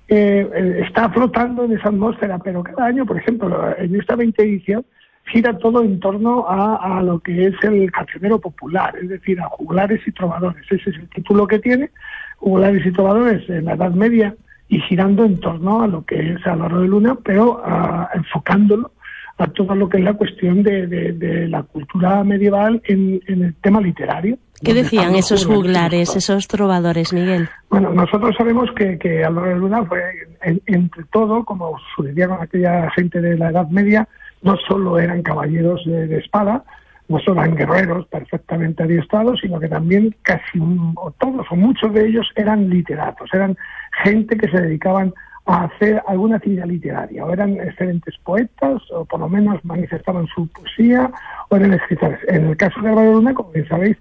[0.10, 4.42] eh, eh, está flotando en esa atmósfera, pero cada año, por ejemplo, en esta 20
[4.44, 4.86] edición,
[5.26, 9.50] gira todo en torno a, a lo que es el cancionero popular, es decir, a
[9.50, 10.64] juglares y trovadores.
[10.72, 11.92] Ese es el título que tiene,
[12.38, 14.36] juglares y trovadores en la Edad Media
[14.68, 18.92] y girando en torno a lo que es Álvaro de Luna, pero ah, enfocándolo
[19.38, 23.80] a todo lo que es la cuestión de, de- la cultura medieval en el tema
[23.82, 24.38] literario.
[24.64, 27.48] ¿Qué decían esos juglares esos trovadores, Miguel?
[27.70, 30.02] bueno, nosotros sabemos que, que Álvaro de Luna fue,
[30.42, 34.08] en- entre todo, como sucedía con aquella gente de la Edad Media,
[34.42, 36.64] no solo eran caballeros de, de espada,
[37.08, 40.60] no solo eran guerreros perfectamente adiestrados, sino que también casi
[40.96, 43.58] o todos o muchos de ellos eran literatos, eran
[44.04, 45.14] gente que se dedicaban
[45.46, 50.48] a hacer alguna actividad literaria, o eran excelentes poetas, o por lo menos manifestaban su
[50.50, 51.10] poesía,
[51.50, 52.20] o eran escritores.
[52.28, 53.98] En el caso de Álvaro de Luna, como bien sabéis,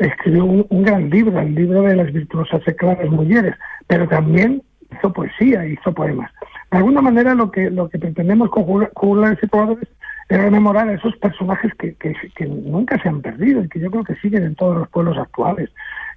[0.00, 3.54] escribió un, un gran libro, el libro de las virtuosas y claras mujeres,
[3.86, 6.30] pero también hizo poesía, hizo poemas.
[6.70, 9.88] De alguna manera lo que lo que pretendemos con juglares y trovadores
[10.28, 13.90] es rememorar a esos personajes que, que, que nunca se han perdido y que yo
[13.90, 15.70] creo que siguen en todos los pueblos actuales,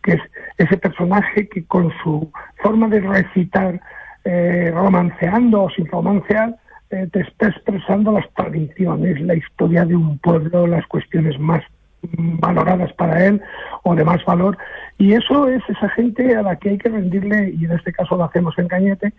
[0.03, 0.21] que es
[0.59, 3.81] ese personaje que con su forma de recitar,
[4.23, 6.55] eh, romanceando o sin romancear,
[6.91, 11.63] eh, te está expresando las tradiciones, la historia de un pueblo, las cuestiones más
[12.11, 13.41] valoradas para él
[13.83, 14.57] o de más valor.
[14.97, 18.15] Y eso es esa gente a la que hay que rendirle, y en este caso
[18.15, 19.13] lo hacemos en Cañete,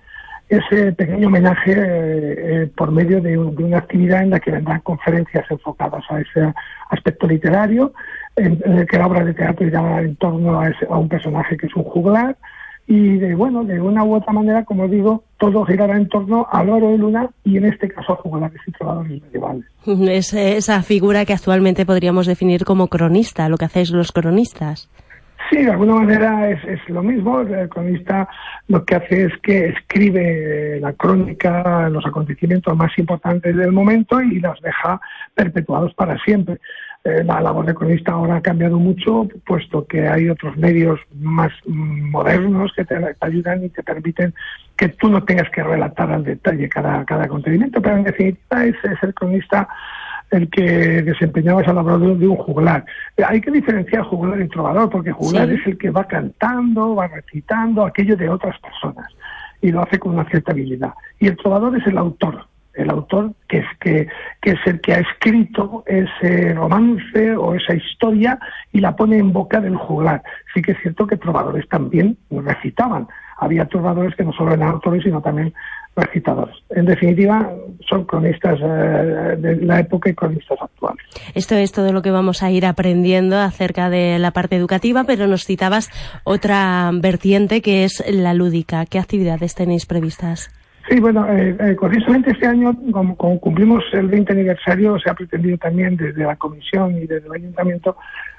[0.49, 4.51] ese pequeño homenaje eh, eh, por medio de, un- de una actividad en la que
[4.51, 6.53] vendrán conferencias enfocadas a ese
[6.91, 7.95] aspecto literario,
[8.37, 11.57] en, el que la obra de teatro irá en torno a, ese- a un personaje
[11.57, 12.37] que es un juglar,
[12.87, 16.69] y de bueno, de una u otra manera, como digo, todo girará en torno al
[16.69, 19.65] oro de luna y en este caso a juglares y trovadores medievales.
[19.87, 24.91] Es esa figura que actualmente podríamos definir como cronista, lo que hacéis los cronistas.
[25.51, 27.41] Sí, de alguna manera es, es lo mismo.
[27.41, 28.29] El cronista
[28.69, 34.41] lo que hace es que escribe la crónica, los acontecimientos más importantes del momento y
[34.41, 35.01] los deja
[35.35, 36.59] perpetuados para siempre.
[37.05, 41.53] Eh, la labor de cronista ahora ha cambiado mucho, puesto que hay otros medios más
[41.67, 44.33] modernos que te, te ayudan y te permiten
[44.75, 48.77] que tú no tengas que relatar al detalle cada, cada acontecimiento, pero en definitiva es,
[48.85, 49.69] es el cronista
[50.31, 50.63] el que
[51.03, 52.85] desempeñaba esa labor de, un juglar.
[53.19, 55.55] Eh, Hay que diferenciar juglar y trovador, porque juglar Sí.
[55.57, 59.07] es el que va cantando, va recitando aquello de otras personas
[59.61, 60.95] y lo hace con una cierta habilidad.
[61.21, 64.09] Y el trovador es el autor, el autor que es, que,
[64.43, 68.39] es el que ha escrito ese romance o esa historia
[68.73, 70.23] y la pone en boca del juglar.
[70.53, 73.09] Sí que es cierto que trovadores también recitaban.
[73.39, 75.53] Había trovadores que no solo eran autores, sino también
[75.97, 76.57] recitadores.
[76.71, 77.53] En definitiva,
[77.89, 81.05] son cronistas eh, de la época y cronistas actuales.
[81.35, 85.27] Esto es todo lo que vamos a ir aprendiendo acerca de la parte educativa, pero
[85.27, 85.91] nos citabas
[86.25, 88.87] otra vertiente que es la lúdica.
[88.87, 90.51] ¿Qué actividades tenéis previstas?
[90.89, 91.77] Sí, bueno, eh, eh,
[92.27, 97.07] este año, como, cumplimos el 20 aniversario, se ha pretendido también desde la comisión y
[97.07, 97.97] desde el ayuntamiento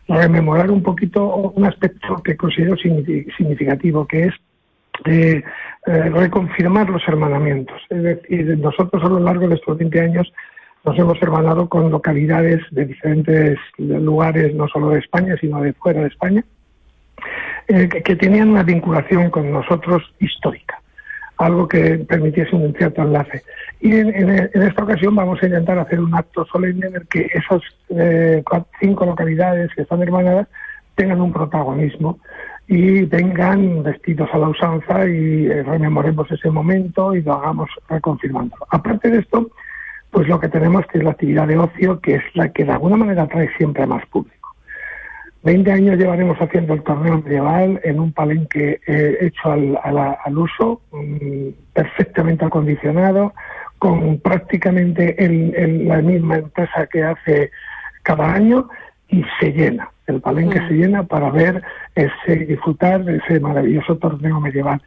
[0.07, 4.33] rememorar un poquito un aspecto que considero signifi- significativo, que es
[5.05, 5.43] eh,
[5.87, 7.81] eh, reconfirmar los hermanamientos.
[7.89, 10.31] Es decir, nosotros a lo largo de estos 20 años
[10.83, 16.01] nos hemos hermanado con localidades de diferentes lugares, no solo de España, sino de fuera
[16.01, 16.45] de España,
[17.67, 20.79] eh, que tenían una vinculación con nosotros histórica
[21.37, 23.43] algo que permitiese un cierto enlace.
[23.81, 27.07] Y en, en- en esta ocasión vamos a intentar hacer un acto solemne en el
[27.07, 28.43] que esas eh,
[28.79, 30.47] cinco localidades que están hermanadas
[30.95, 32.19] tengan un protagonismo
[32.67, 38.65] y vengan vestidos a la usanza y eh, rememoremos ese momento y lo hagamos reconfirmándolo.
[38.71, 39.49] Aparte de esto,
[40.09, 42.71] pues lo que tenemos que es la actividad de ocio, que es la que de
[42.71, 44.34] alguna manera atrae siempre a más público.
[45.45, 50.17] 20 años llevaremos haciendo el torneo medieval en un palenque eh, hecho al, a la-
[50.25, 53.33] al uso, mm, perfectamente acondicionado,
[53.77, 57.51] con prácticamente el- el- la misma empresa que hace
[58.01, 58.67] cada año
[59.07, 59.91] y se llena.
[60.07, 60.67] El palenque Mm.
[60.67, 61.61] se llena para ver
[61.93, 64.81] ese, disfrutar de ese maravilloso torneo medieval.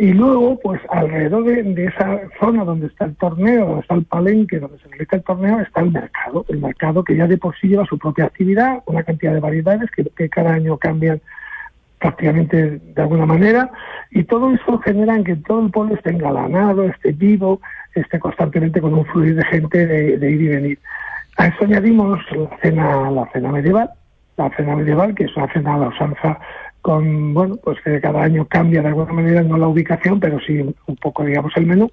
[0.00, 4.58] Y luego, pues alrededor de, esa zona donde está el torneo, donde está el palenque,
[4.58, 6.46] donde se realiza el torneo, está el mercado.
[6.48, 9.90] El mercado que ya de por sí lleva su propia actividad, una cantidad de variedades
[9.90, 11.20] que, cada año cambian
[11.98, 13.70] prácticamente de alguna manera,
[14.10, 17.60] y todo eso genera en que todo el pueblo esté engalanado, esté vivo,
[17.94, 20.78] esté constantemente con un fluir de gente de, de ir y venir.
[21.36, 23.90] A eso añadimos la cena, la cena medieval,
[24.38, 26.38] la cena medieval, que es una cena a la usanza
[26.82, 30.58] con, bueno, pues que cada año cambia de alguna manera, no la ubicación, pero sí
[30.60, 31.90] un poco, digamos, el menú,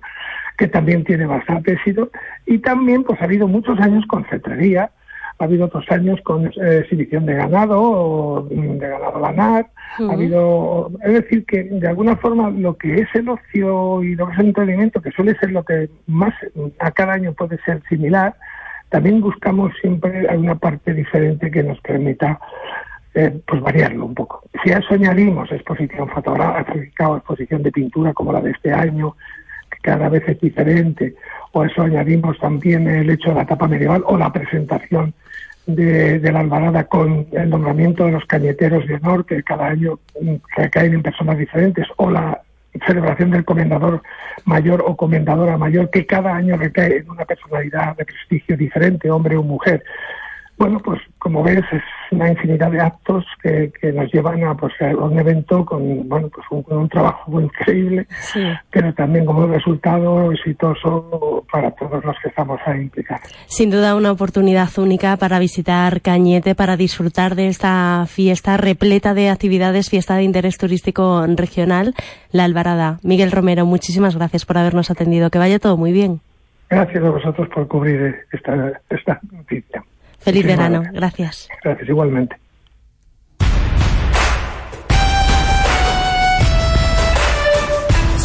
[0.57, 2.09] que también tiene bastante éxito.
[2.45, 4.91] Y también, pues ha habido muchos años con cetrería,
[5.39, 9.67] ha habido otros años con eh, exhibición de ganado, o, mm, de ganado lanar,
[9.99, 10.09] Ujú.
[10.09, 14.27] ha habido, es decir, que de alguna forma lo que es el ocio y lo
[14.27, 16.33] que es el entretenimiento, que suele ser lo que más
[16.79, 18.35] a cada año puede ser similar,
[18.89, 22.39] también buscamos siempre alguna parte diferente que nos permita
[23.17, 24.43] eh, pues variarlo un poco.
[24.63, 29.15] Si a eso añadimos exposición fotográfica o exposición de pintura como la de este año,
[29.71, 31.15] que cada vez es diferente,
[31.51, 35.15] o a eso añadimos también el hecho de la etapa medieval o la presentación
[35.65, 39.99] de, de la albarada con el nombramiento de los cañeteros de honor que cada año
[40.21, 42.39] mm, recaen en personas diferentes, o la
[42.85, 44.03] celebración del comendador
[44.45, 49.35] mayor o comendadora mayor que cada año recae en una personalidad de prestigio diferente, hombre
[49.37, 49.83] o mujer.
[50.57, 54.73] Bueno, pues como ves es una infinidad de actos que, que nos llevan a, pues,
[54.81, 58.41] a un evento con bueno pues un, con un trabajo increíble, Sí.
[58.71, 63.27] pero también como un resultado exitoso para todos los que estamos ahí implicados.
[63.45, 69.29] Sin duda una oportunidad única para visitar Cañete, para disfrutar de esta fiesta repleta de
[69.29, 71.93] actividades, fiesta de interés turístico regional,
[72.31, 72.97] La Alvarada.
[73.03, 75.29] Miguel Romero, muchísimas gracias por habernos atendido.
[75.29, 76.19] Que vaya todo muy bien.
[76.69, 79.83] Gracias a vosotros por cubrir esta, esta noticia.
[80.19, 80.89] Feliz Muchísimas verano.
[80.93, 81.47] gracias.
[81.47, 81.49] Gracias.
[81.63, 82.35] Gracias, igualmente.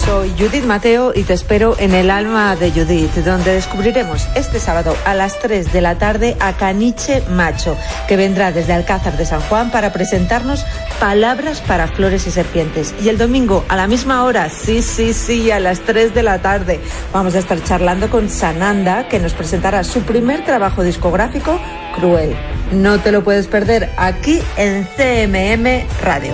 [0.04, 4.96] Soy Judith Mateo y te espero en el alma de Judith, donde descubriremos este sábado
[5.04, 7.76] a las 3 de la tarde a Caniche Macho,
[8.08, 10.64] que vendrá desde Alcázar de San Juan para presentarnos
[10.98, 12.94] palabras para flores y serpientes.
[13.00, 16.40] Y el domingo a la misma hora, sí, sí, sí, a las 3 de la
[16.40, 16.80] tarde,
[17.12, 21.60] vamos a estar charlando con Sananda, que nos presentará su primer trabajo discográfico,
[21.94, 22.34] Cruel.
[22.72, 26.32] No te lo puedes perder aquí en CMM Radio.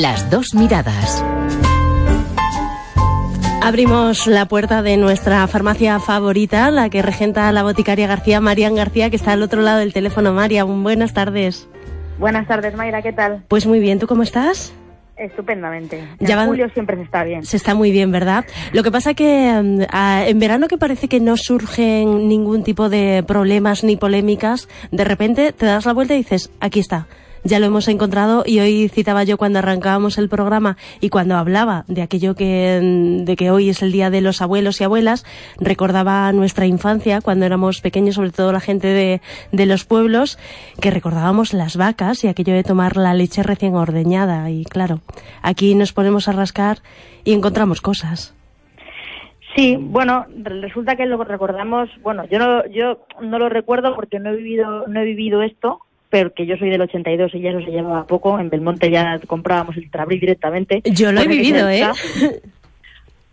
[0.00, 1.24] Las dos miradas.
[3.62, 9.10] Abrimos la puerta de nuestra farmacia favorita, la que regenta la boticaria García, Marian García,
[9.10, 10.32] que está al otro lado del teléfono.
[10.32, 11.68] Marian, buenas tardes.
[12.18, 13.42] Buenas tardes, Mayra, ¿qué tal?
[13.48, 14.72] Pues muy bien, ¿tú cómo estás?
[15.16, 16.06] Estupendamente.
[16.20, 17.44] Ya en van- julio siempre se está bien.
[17.44, 18.44] Se está muy bien, ¿verdad?
[18.72, 19.82] Lo que pasa que mm,
[20.28, 25.52] en verano que parece que no surgen ningún tipo de problemas ni polémicas, de repente
[25.52, 27.06] te das la vuelta y dices, aquí está.
[27.44, 31.84] Ya lo hemos encontrado y hoy citaba yo cuando arrancábamos el programa y cuando hablaba
[31.88, 32.80] de aquello que
[33.24, 35.24] de que hoy es el día de los abuelos y abuelas,
[35.58, 39.20] recordaba nuestra infancia cuando éramos pequeños, sobre todo la gente de,
[39.52, 40.38] de los pueblos,
[40.80, 45.00] que recordábamos las vacas y aquello de tomar la leche recién ordeñada y claro,
[45.42, 46.78] aquí nos ponemos a rascar
[47.24, 48.34] y encontramos cosas.
[49.56, 54.18] Sí, bueno, re- resulta que lo recordamos, bueno, yo no, yo no lo recuerdo porque
[54.20, 57.50] no he vivido, no he vivido esto, pero que yo soy del 82 y ya
[57.50, 58.38] eso se llevaba poco.
[58.38, 60.82] En Belmonte ya comprábamos el Trabril directamente.
[60.84, 61.86] Yo lo he vivido, ¿eh?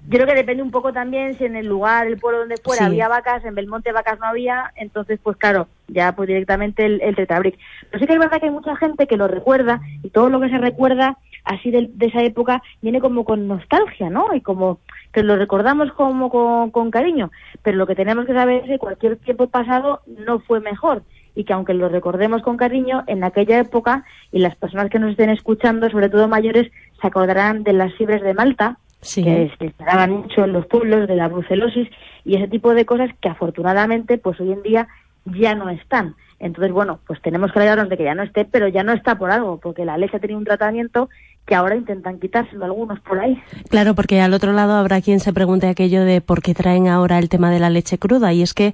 [0.08, 2.82] Yo creo que depende un poco también si en el lugar, el pueblo donde fuera
[2.82, 2.86] Sí.
[2.86, 7.16] había vacas, en Belmonte vacas no había, entonces pues claro, ya pues directamente el, el
[7.16, 7.58] Tetrabric.
[7.90, 10.40] Pero sí que es verdad que hay mucha gente que lo recuerda y todo lo
[10.40, 14.28] que se recuerda así de, de esa época viene como con nostalgia, ¿no?
[14.36, 14.80] Y como
[15.12, 17.32] que lo recordamos como con, con cariño,
[17.64, 21.02] pero lo que tenemos que saber es que cualquier tiempo pasado no fue mejor
[21.36, 25.12] y que aunque lo recordemos con cariño, en aquella época, y las personas que nos
[25.12, 26.72] estén escuchando, sobre todo mayores,
[27.02, 29.24] se acordarán de las fibras de Malta, Sí.
[29.24, 31.88] que se instalaban mucho en los pueblos, de la brucelosis
[32.24, 34.88] y ese tipo de cosas que afortunadamente pues hoy en día
[35.26, 36.16] ya no están.
[36.40, 39.18] Entonces, bueno, pues tenemos que alegrarnos de que ya no esté, pero ya no está
[39.18, 41.10] por algo, porque la leche ha tenido un tratamiento
[41.46, 43.40] que ahora intentan quitárselo algunos por ahí.
[43.70, 47.20] Claro, porque al otro lado habrá quien se pregunte aquello de por qué traen ahora
[47.20, 48.74] el tema de la leche cruda y es que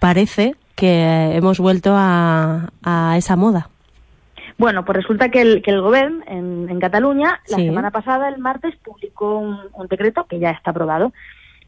[0.00, 3.68] parece que hemos vuelto a, a esa moda.
[4.58, 7.66] Bueno, pues resulta que el, que el gobierno en, en Cataluña, la Sí.
[7.66, 11.12] semana pasada, el martes, publicó un, un decreto que ya está aprobado.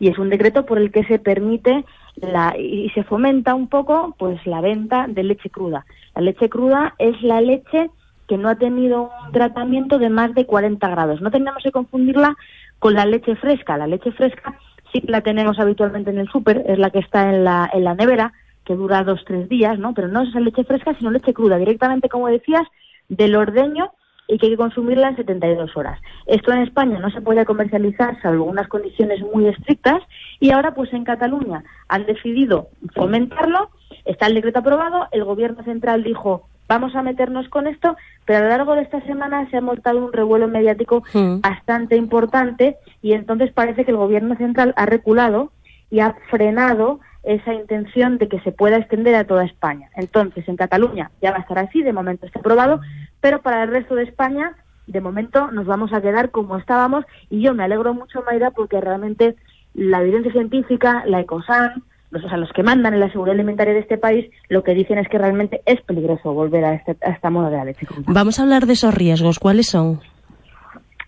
[0.00, 1.84] Y es un decreto por el que se permite
[2.16, 5.86] la, y se fomenta un poco pues la venta de leche cruda.
[6.16, 7.90] La leche cruda es la leche
[8.26, 11.20] que no ha tenido un tratamiento de más de 40 grados.
[11.20, 12.34] No tenemos que confundirla
[12.80, 13.76] con la leche fresca.
[13.78, 14.58] La leche fresca
[14.92, 17.94] sí la tenemos habitualmente en el súper, es la que está en la, en la
[17.94, 18.32] nevera,
[18.64, 19.94] que dura dos, tres días, ¿no?
[19.94, 22.66] Pero no es leche fresca, sino leche cruda, directamente, como decías,
[23.08, 23.92] del ordeño
[24.26, 26.00] y que hay que consumirla en 72 horas.
[26.26, 30.02] Esto en España no se puede comercializar salvo unas condiciones muy estrictas
[30.40, 33.70] y ahora pues en Cataluña han decidido fomentarlo,
[34.04, 38.42] está el decreto aprobado, el gobierno central dijo vamos a meternos con esto, pero a
[38.42, 41.02] lo largo de esta semana se ha montado un revuelo mediático
[41.40, 45.52] bastante importante y entonces parece que el gobierno central ha reculado
[45.90, 49.88] y ha frenado esa intención de que se pueda extender a toda España.
[49.96, 52.80] Entonces, en Cataluña ya va a estar así, de momento está aprobado,
[53.20, 54.52] pero para el resto de España,
[54.86, 58.80] de momento nos vamos a quedar como estábamos y yo me alegro mucho, Mayra, porque
[58.80, 59.36] realmente
[59.72, 63.74] la evidencia científica, la ECOSAN, los, o sea, los que mandan en la seguridad alimentaria
[63.74, 67.10] de este país, lo que dicen es que realmente es peligroso volver a, este, a
[67.10, 67.86] esta moda de la leche.
[68.06, 69.38] Vamos a hablar de esos riesgos.
[69.38, 70.00] ¿Cuáles son?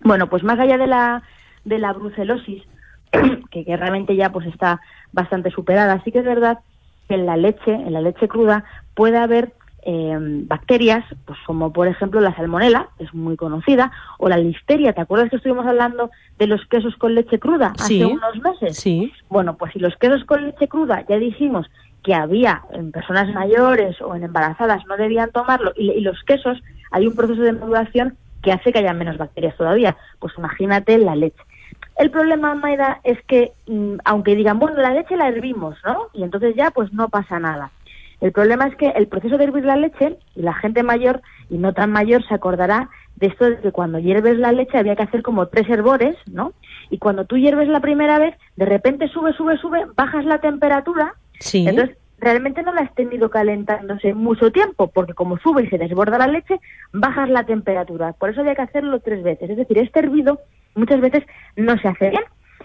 [0.03, 1.23] Bueno, pues más allá de la,
[1.63, 2.63] de la brucelosis,
[3.51, 4.81] que, que realmente ya pues está
[5.11, 6.59] bastante superada, sí que es verdad
[7.07, 9.53] que en la leche, en la leche cruda, puede haber
[9.83, 14.91] eh, bacterias, pues como por ejemplo la salmonela, que es muy conocida, o la listeria.
[14.91, 18.01] ¿Te acuerdas que estuvimos hablando de los quesos con leche cruda Sí.
[18.01, 18.77] hace unos meses?
[18.77, 19.13] Sí.
[19.29, 21.67] Bueno, pues si los quesos con leche cruda ya dijimos
[22.03, 26.61] que había en personas mayores o en embarazadas no debían tomarlo y, y los quesos
[26.91, 29.95] hay un proceso de maduración que hace que haya menos bacterias todavía.
[30.19, 31.41] Pues imagínate la leche.
[31.97, 36.07] El problema, Maida, es que mm, aunque digan, bueno, la leche la hervimos, ¿no?
[36.13, 37.71] Y entonces ya pues no pasa nada.
[38.21, 41.57] El problema es que el proceso de hervir la leche, y la gente mayor y
[41.57, 45.03] no tan mayor se acordará de esto de que cuando hierves la leche había que
[45.03, 46.53] hacer como tres hervores, ¿no?
[46.89, 51.13] Y cuando tú hierves la primera vez, de repente sube, sube, sube, bajas la temperatura,
[51.39, 51.67] Sí.
[51.67, 56.17] entonces realmente no la has tenido calentándose mucho tiempo, porque como sube y se desborda
[56.17, 56.59] la leche,
[56.93, 58.13] bajas la temperatura.
[58.13, 59.49] Por eso había que hacerlo tres veces.
[59.51, 60.39] Es decir, este hervido
[60.77, 61.23] muchas veces
[61.55, 62.23] no se hace bien.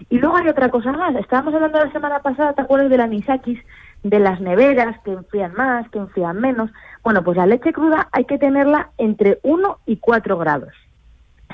[0.09, 1.15] Y luego hay otra cosa más.
[1.15, 3.59] Estábamos hablando la semana pasada, ¿te acuerdas de la anisakis?
[4.03, 6.71] De las neveras que enfrían más, que enfrían menos.
[7.03, 10.73] Bueno, pues la leche cruda hay que tenerla entre 1 y 4 grados.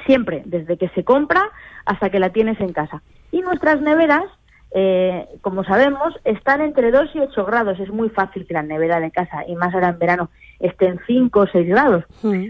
[0.06, 1.44] Siempre, desde que se compra
[1.86, 3.02] hasta que la tienes en casa.
[3.32, 4.24] Y nuestras neveras,
[4.72, 7.80] eh, como sabemos, están entre 2 y 8 grados.
[7.80, 10.30] Es muy fácil que la nevera de casa, y más ahora en verano,
[10.60, 12.06] esté en 5 o 6 grados.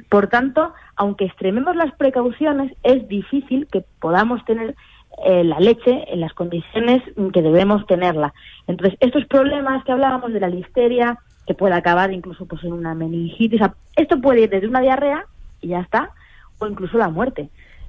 [0.10, 4.76] Por tanto, aunque extrememos las precauciones, es difícil que podamos tener
[5.24, 7.02] eh, la leche en las condiciones
[7.34, 8.34] que debemos tenerla.
[8.68, 12.96] Entonces, estos problemas que hablábamos de la listeria, que puede acabar incluso pues en una
[12.96, 13.62] meningitis,
[13.96, 15.24] esto puede ir desde una diarrea
[15.62, 16.12] y ya está,
[16.60, 17.48] o incluso la muerte.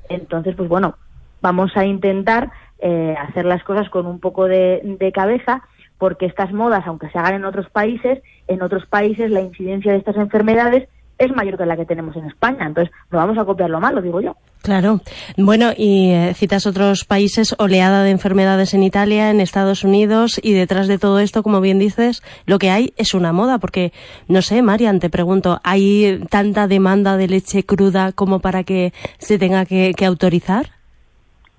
[0.09, 0.95] Entonces, pues bueno,
[1.43, 5.65] vamos a intentar eh, hacer las cosas con un poco de, de cabeza,
[5.99, 9.99] porque estas modas, aunque se hagan en otros países, en otros países la incidencia de
[9.99, 10.89] estas enfermedades
[11.21, 12.67] es mayor que la que tenemos en España.
[12.67, 14.37] Entonces, no vamos a copiar lo malo, digo yo.
[14.63, 15.01] Claro.
[15.37, 20.55] Bueno, y eh, citas otros países, oleada de enfermedades en Italia, en Estados Unidos, y
[20.55, 23.93] detrás de todo esto, como bien dices, lo que hay es una moda, porque,
[24.29, 29.39] no sé, Marian, te pregunto, ¿hay tanta demanda de leche cruda como para que se
[29.39, 30.80] tenga que, que autorizar?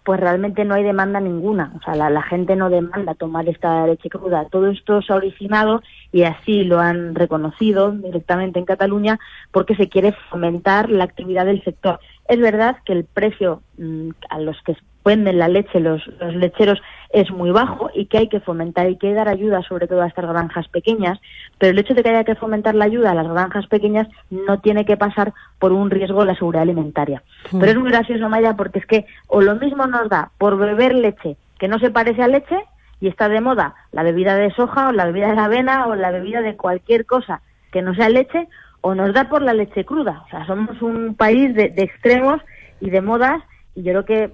[0.04, 1.74] Pues realmente no hay demanda ninguna.
[1.80, 4.46] O sea, la, gente no demanda tomar esta leche cruda.
[4.50, 5.82] Todo esto se ha originado
[6.12, 9.20] y así lo han reconocido directamente en Cataluña
[9.52, 12.00] porque se quiere fomentar la actividad del sector.
[12.28, 16.80] Es verdad que el precio mm, a los que venden la leche los, los lecheros
[17.12, 20.08] es muy bajo y que hay que fomentar y que dar ayuda sobre todo a
[20.08, 21.20] estas granjas pequeñas,
[21.62, 24.60] pero el hecho de que haya que fomentar la ayuda a las granjas pequeñas no
[24.62, 27.22] tiene que pasar por un riesgo la seguridad alimentaria.
[27.52, 27.60] Mm.
[27.60, 30.96] Pero es muy gracioso, Maya, porque es que o lo mismo nos da por beber
[30.96, 32.58] leche que no se parece a leche
[33.00, 36.10] y está de moda la bebida de soja o la bebida de avena o la
[36.10, 37.42] bebida de cualquier cosa
[37.72, 38.48] que no sea leche
[38.82, 40.24] o nos da por la leche cruda.
[40.26, 42.42] O sea, somos un país de, de extremos
[42.80, 43.40] y de modas
[43.76, 44.34] y yo creo que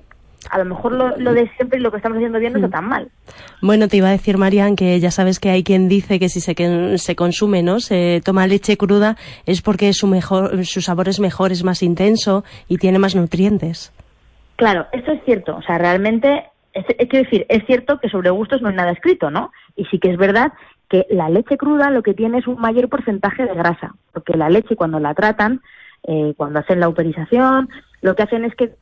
[0.49, 2.69] a lo mejor lo, lo de siempre y lo que estamos haciendo bien no está
[2.77, 3.09] tan mal.
[3.61, 6.39] Bueno, te iba a decir, Marian, que ya sabes que hay quien dice que si
[6.41, 7.79] se, que se consume, ¿no?
[7.79, 12.43] Se toma leche cruda es porque su, mejor, su sabor es mejor, es más intenso
[12.67, 13.91] y tiene más nutrientes.
[14.55, 15.55] Claro, eso es cierto.
[15.55, 18.91] O sea, realmente, es, es- quiero decir, es cierto que sobre gustos no hay nada
[18.91, 19.51] escrito, ¿no?
[19.75, 20.51] Y sí que es verdad
[20.89, 24.49] que la leche cruda lo que tiene es un mayor porcentaje de grasa, porque la
[24.49, 25.61] leche cuando la tratan,
[26.07, 27.67] eh, cuando hacen la uperización,
[28.07, 28.73] lo que hacen es que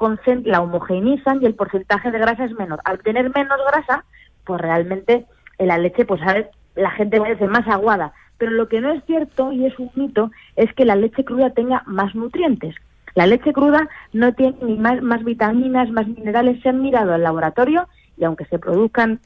[0.43, 2.79] la homogeneizan y el porcentaje de grasa es menor.
[2.85, 4.05] Al tener menos grasa,
[4.43, 5.25] pues realmente
[5.57, 6.45] la leche, pues ¿sabes?
[6.75, 8.13] la gente parece más aguada.
[8.37, 11.49] Pero lo que no es cierto, y es un mito, es que la leche cruda
[11.49, 12.75] tenga más nutrientes.
[13.15, 16.61] La leche cruda no tiene ni más, más vitaminas, más minerales.
[16.61, 19.21] Se han mirado al laboratorio y aunque se produzcan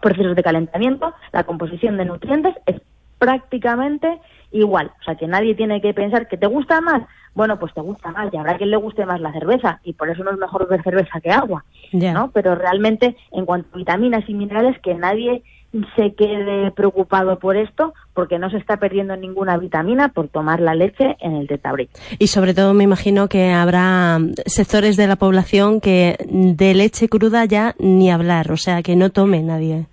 [0.00, 2.80] procesos de calentamiento, la composición de nutrientes es
[3.18, 4.20] prácticamente
[4.54, 4.90] igual.
[5.00, 7.02] O sea, que nadie tiene que pensar que te gusta más.
[7.34, 10.08] Bueno, pues te gusta más y habrá quien le guste más la cerveza y por
[10.08, 12.30] eso no es mejor beber cerveza que agua, ¿no?
[12.32, 15.42] Pero realmente, en cuanto a vitaminas y minerales, que nadie
[15.96, 20.76] se quede preocupado por esto porque no se está perdiendo ninguna vitamina por tomar la
[20.76, 21.90] leche en el tetabric.
[22.20, 27.44] Y sobre todo me imagino que habrá sectores de la población que de leche cruda
[27.46, 29.86] ya ni hablar, o sea, que no tome nadie.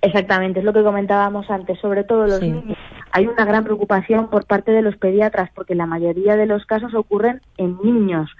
[0.00, 2.78] Exactamente, es lo que comentábamos antes, sobre todo los niños.
[3.12, 6.94] Hay una gran preocupación por parte de los pediatras porque la mayoría de los casos
[6.94, 8.30] ocurren en niños,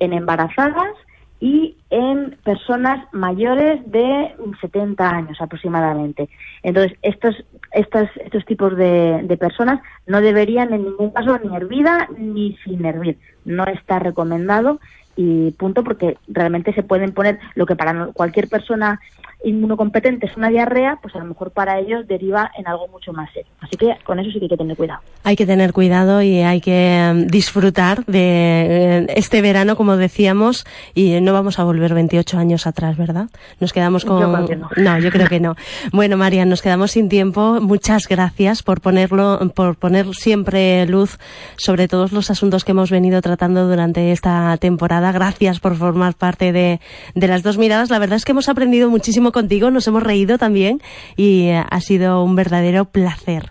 [0.00, 0.92] en embarazadas
[1.40, 6.28] y en personas mayores de 70 años aproximadamente.
[6.62, 7.36] Entonces, estos,
[7.72, 12.84] estos, estos tipos de, de personas no deberían en ningún caso ni hervida ni sin
[12.84, 13.18] hervir.
[13.44, 14.80] No está recomendado
[15.16, 19.00] y punto porque realmente se pueden poner lo que para cualquier persona
[19.44, 23.32] inmunocompetente es una diarrea, pues a lo mejor para ellos deriva en algo mucho más
[23.32, 23.50] serio.
[23.60, 25.00] Así que con eso sí que hay que tener cuidado.
[25.22, 30.66] Hay que tener cuidado y hay que em, disfrutar de eh, este verano, como decíamos,
[30.94, 33.28] y no vamos a volver 28 años atrás, ¿verdad?
[33.60, 34.20] Nos quedamos con...
[34.20, 34.68] Yo creo que no.
[34.76, 35.54] no, yo creo que no.
[35.92, 37.60] Bueno, María, nos quedamos sin tiempo.
[37.60, 41.18] Muchas gracias por ponerlo, por poner siempre luz
[41.56, 45.12] sobre todos los asuntos que hemos venido tratando durante esta temporada.
[45.12, 46.80] Gracias por formar parte de,
[47.14, 47.90] de las dos miradas.
[47.90, 50.80] La verdad es que hemos aprendido muchísimo contigo, nos hemos reído también
[51.16, 53.50] y eh, ha sido un verdadero placer.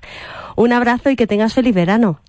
[0.55, 2.19] Un abrazo y que tengas feliz verano.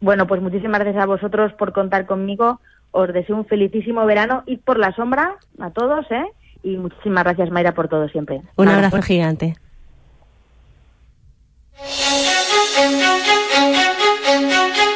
[0.00, 2.60] Bueno, pues muchísimas gracias a vosotros por contar conmigo.
[2.90, 4.42] Os deseo un felicísimo verano.
[4.46, 6.24] y por la sombra a todos, ¿eh?
[6.62, 8.42] Y muchísimas gracias, Mayra, por todo siempre.
[8.56, 9.56] Un Nada, abrazo pues- gigante.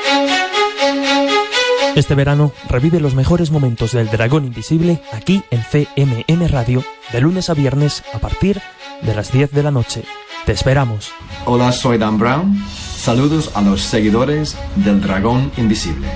[1.95, 6.83] Este verano revive los mejores momentos del Dragón Invisible aquí en CMM Radio,
[7.13, 8.63] de lunes a viernes a partir
[9.03, 10.05] de las 10 de la noche.
[10.47, 11.13] Te esperamos.
[11.45, 12.65] Hola, soy Dan Brown.
[12.97, 16.09] Saludos a los seguidores del Dragón Invisible.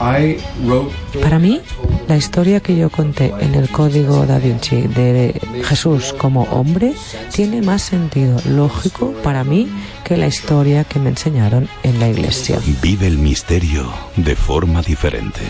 [0.00, 1.60] I wrote Para mí,
[2.06, 6.94] la historia que yo conté en el Código da Vinci de Jesús como hombre
[7.32, 9.68] tiene más sentido lógico para mí
[10.04, 12.60] que la historia que me enseñaron en la iglesia.
[12.80, 15.42] Vive el misterio de forma diferente.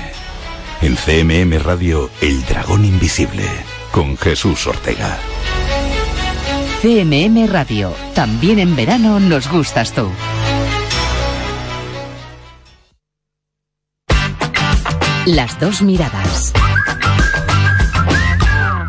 [0.80, 3.44] En CMM Radio, El Dragón Invisible,
[3.90, 5.18] con Jesús Ortega.
[6.80, 7.92] CMM Radio.
[8.14, 10.08] También en verano nos gustas tú.
[15.28, 16.54] Las dos miradas.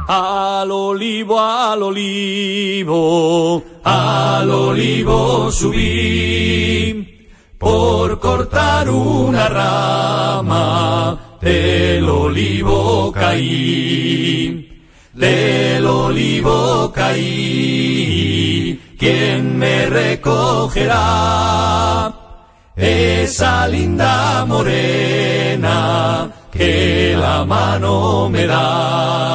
[0.07, 7.27] Al olivo, al olivo, al olivo subí,
[7.57, 14.81] por cortar una rama, del olivo caí,
[15.13, 21.29] del olivo caí, ¿quién me recogerá?
[22.79, 29.29] Esa linda morena que la mano me da.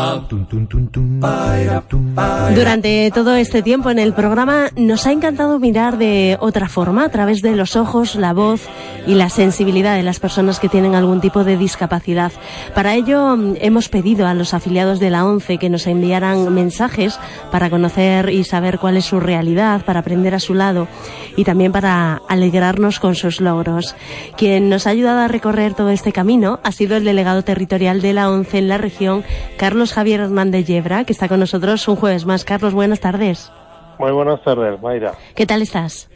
[2.55, 7.09] Durante todo este tiempo en el programa nos ha encantado mirar de otra forma, a
[7.11, 8.63] través de los ojos, la voz
[9.07, 12.33] y la sensibilidad de las personas que tienen algún tipo de discapacidad.
[12.75, 17.19] Para ello mm, hemos pedido a los afiliados de la ONCE que nos enviaran mensajes
[17.51, 20.89] para conocer y saber cuál es su realidad, para aprender a su lado
[21.37, 23.95] y también para alegrarnos con sus logros.
[24.37, 28.13] Quien nos ha ayudado a recorrer todo este camino ha sido el delegado territorial de
[28.13, 29.25] la ONCE en la región,
[29.57, 32.45] Carlos Javier Hernández Yebra, que está con nosotros un jueves más.
[32.45, 33.51] Carlos, buenas tardes.
[33.99, 35.13] Muy buenas tardes, Mayra.
[35.35, 36.09] ¿Qué tal estás?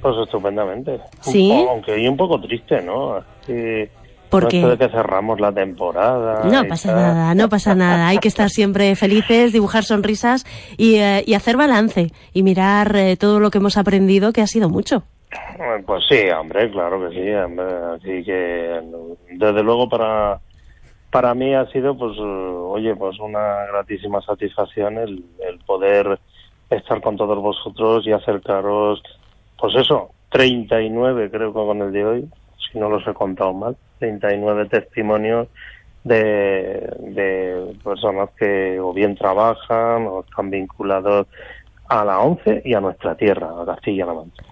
[0.00, 0.92] Pues estupendamente.
[0.92, 1.66] Un ¿Sí?
[1.68, 3.16] aunque y un poco triste, ¿no?
[3.16, 3.88] Así,
[4.30, 6.44] ¿Por no de que cerramos la temporada.
[6.44, 6.96] No pasa tal.
[7.02, 8.08] nada, no pasa nada.
[8.08, 10.46] Hay que estar siempre felices, dibujar sonrisas
[10.78, 14.46] y, eh, y hacer balance y mirar eh, todo lo que hemos aprendido, que ha
[14.46, 15.02] sido mucho.
[15.84, 17.30] Pues sí, hombre, claro que sí.
[17.30, 17.66] hombre.
[17.96, 18.80] Así que,
[19.32, 20.40] desde luego, para
[21.10, 26.20] para mí ha sido, pues, oye, pues una gratísima satisfacción el, el poder
[26.70, 29.02] estar con todos vosotros y acercaros,
[29.60, 32.28] pues eso, 39 creo que con el de hoy,
[32.70, 35.48] si no los he contado mal, 39 testimonios
[36.04, 41.26] de, de personas que o bien trabajan o están vinculados
[41.88, 44.42] a la ONCE y a nuestra tierra, a Castilla-La Mancha.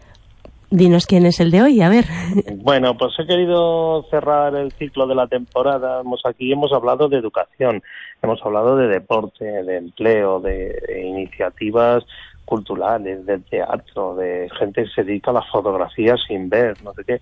[0.70, 2.04] Dinos quién es el de hoy, a ver.
[2.56, 6.00] Bueno, pues he querido cerrar el ciclo de la temporada.
[6.00, 7.82] Hemos aquí hemos hablado de educación,
[8.22, 12.04] hemos hablado de deporte, de empleo, de, de iniciativas
[12.48, 17.04] culturales, de teatro, de gente que se dedica a la fotografía sin ver, no sé
[17.04, 17.20] qué.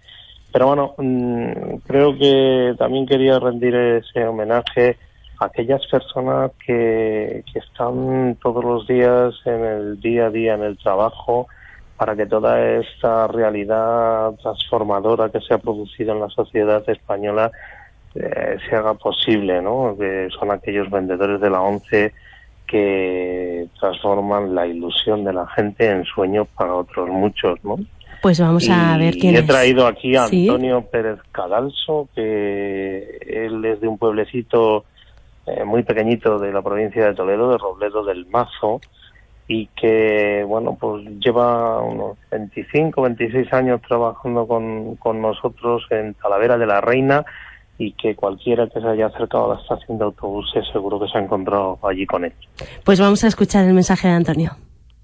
[0.52, 4.96] Pero bueno, mm, creo que también quería rendir ese homenaje
[5.40, 10.78] aquellas personas que, que están todos los días en el día a día, en el
[10.78, 11.48] trabajo,
[11.96, 17.50] para que toda esta realidad transformadora que se ha producido en la sociedad española
[18.14, 19.96] eh, se haga posible, ¿no?
[19.98, 22.14] Que son aquellos vendedores de la ONCE
[22.66, 27.76] que transforman la ilusión de la gente en sueños para otros muchos, ¿no?
[28.22, 29.46] Pues vamos a ver quién he es.
[29.46, 30.48] traído aquí a ¿Sí?
[30.48, 34.84] Antonio Pérez Cadalso, que él es de un pueblecito
[35.46, 38.80] eh, muy pequeñito de la provincia de Toledo, de Robledo del Mazo,
[39.48, 46.58] y que, bueno, pues lleva unos 25, 26 años trabajando con, con nosotros en Talavera
[46.58, 47.24] de la Reina
[47.78, 51.18] y que cualquiera que se haya acercado a la estación de autobuses seguro que se
[51.18, 52.32] ha encontrado allí con él.
[52.84, 54.56] Pues vamos a escuchar el mensaje de Antonio.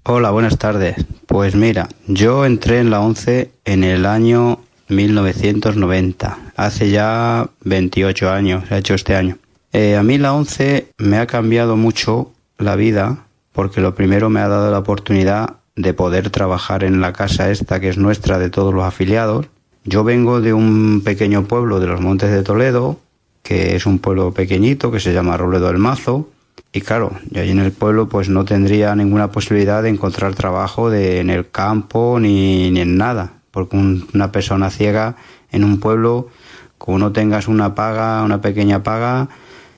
[0.05, 0.95] Hola, buenas tardes.
[1.27, 4.59] Pues mira, yo entré en la ONCE en el año
[4.89, 9.37] 1990, hace ya 28 años, se ha hecho este año.
[9.71, 14.41] Eh, a mí la ONCE me ha cambiado mucho la vida porque lo primero me
[14.41, 18.49] ha dado la oportunidad de poder trabajar en la casa esta que es nuestra de
[18.49, 19.47] todos los afiliados.
[19.85, 22.99] Yo vengo de un pequeño pueblo de los Montes de Toledo,
[23.41, 26.29] que es un pueblo pequeñito que se llama Robledo del Mazo,
[26.71, 30.89] y claro, yo allí en el pueblo pues no tendría ninguna posibilidad de encontrar trabajo
[30.89, 35.15] de, en el campo ni, ni en nada, porque un- una persona ciega
[35.51, 36.29] en un pueblo,
[36.77, 39.29] como no tengas una paga, una pequeña paga,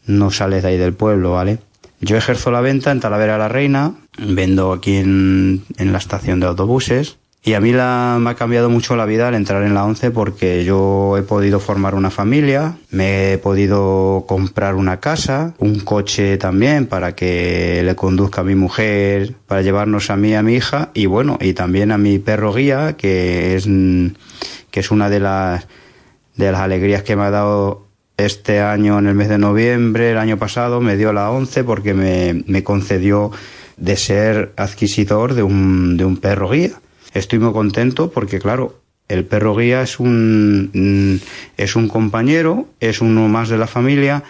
[0.06, 1.60] no sales de ahí del pueblo, ¿vale?
[2.00, 6.46] Yo ejerzo la venta en Talavera la Reina, vendo aquí en, en la estación de
[6.48, 9.86] autobuses y a mí la, me ha cambiado mucho la vida al entrar en la
[9.86, 15.80] ONCE porque yo he podido formar una familia, me he podido comprar una casa, un
[15.80, 20.56] coche también para que le conduzca a mi mujer, para llevarnos a mí a mi
[20.56, 23.68] hija y bueno, y también a mi perro guía que es,
[24.72, 25.68] que es una de las,
[26.38, 27.86] de las alegrías que me ha dado
[28.18, 31.94] este año en el mes de noviembre, el año pasado, me dio la 11 porque
[31.94, 33.30] me, me concedió
[33.78, 36.72] de ser adquisidor de un, de un perro guía.
[37.16, 41.26] Estoy muy contento porque, claro, el perro guía es un, mm,
[41.58, 44.24] es un compañero, es uno más de la familia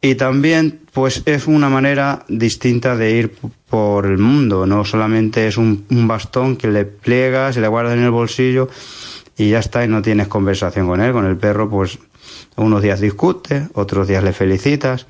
[0.00, 3.32] y también, pues, es una manera distinta de ir
[3.68, 4.66] por el mundo.
[4.66, 8.70] No solamente es un, un bastón que le pliegas y le guardas en el bolsillo
[9.36, 11.12] y ya está y no tienes conversación con él.
[11.12, 11.98] Con el perro, pues,
[12.56, 15.06] unos días discutes, otros días le felicitas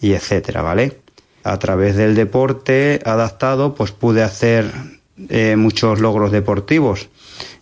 [0.00, 1.00] y etcétera, ¿vale?
[1.42, 4.97] A través del deporte adaptado, pues pude hacer
[5.28, 7.08] eh, muchos logros deportivos,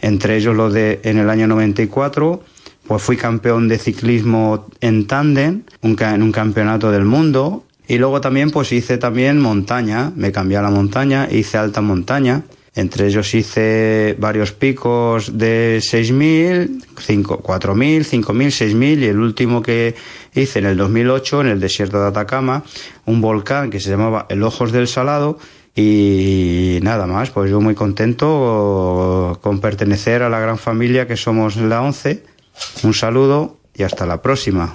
[0.01, 2.43] entre ellos los de en el año 94,
[2.87, 8.51] pues fui campeón de ciclismo en tándem, en un campeonato del mundo, y luego también
[8.51, 12.43] pues hice también montaña, me cambié a la montaña, hice alta montaña,
[12.77, 19.95] entre ellos hice varios picos de 6.000, 5 4.000, 5.000, 6.000 y el último que
[20.35, 22.65] hice en el 2008 en el desierto de Atacama,
[23.07, 25.39] un volcán que se llamaba El Ojos del Salado
[25.77, 31.57] y nada más, pues yo muy contento con pertenecer a la gran familia que somos
[31.57, 32.25] la 11.
[32.83, 34.75] Un saludo y hasta la próxima.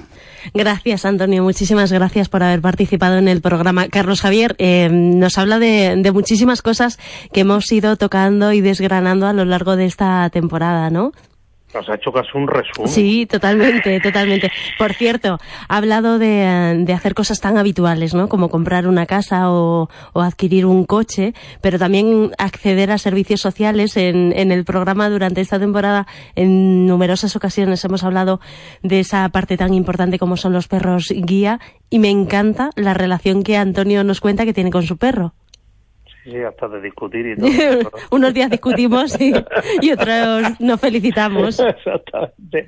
[0.53, 1.43] Gracias, Antonio.
[1.43, 3.87] Muchísimas gracias por haber participado en el programa.
[3.89, 6.99] Carlos Javier eh, nos habla de, de muchísimas cosas
[7.33, 11.13] que hemos ido tocando y desgranando a lo largo de esta temporada, ¿no?
[11.73, 12.91] Nos ha hecho casi un resumen.
[12.91, 14.51] Sí, totalmente, totalmente.
[14.77, 18.27] Por cierto, ha hablado de, eh, de hacer cosas tan habituales, ¿no?
[18.27, 23.95] Como comprar una casa o, o adquirir un coche, pero también acceder a servicios sociales.
[23.95, 28.41] En, en el programa durante esta temporada, en numerosas ocasiones hemos hablado
[28.83, 31.59] de esa parte tan importante como son los perros guía
[31.89, 35.33] y me encanta la relación que Antonio nos cuenta que tiene con su perro.
[36.23, 37.35] Sí, hasta de discutir y
[37.81, 37.91] todo.
[38.11, 39.33] Unos días discutimos y,
[39.81, 41.59] y otros nos felicitamos.
[42.05, 42.67] Exactamente.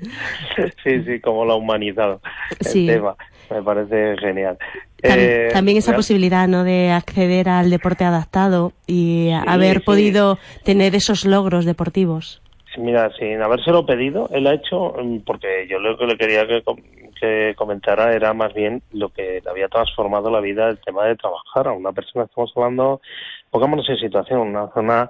[0.82, 2.20] Sí, sí, como lo ha humanizado
[2.60, 2.86] el Sí.
[2.86, 3.14] tema.
[3.50, 4.56] Me parece genial.
[5.02, 6.64] Tam- Eh, También esa posibilidad, ¿no?
[6.64, 9.82] De acceder al deporte adaptado y haber sí.
[9.84, 12.40] podido tener esos logros deportivos.
[12.74, 16.46] Sí, Mira, sin habérselo pedido, él ha hecho, mm, porque yo lo que le quería
[16.46, 16.62] que,
[17.20, 21.14] que comentara era más bien lo que le había transformado la vida el tema de
[21.16, 22.24] trabajar a una persona.
[22.24, 23.00] Estamos hablando,
[23.54, 25.08] pongámonos en situación, una zona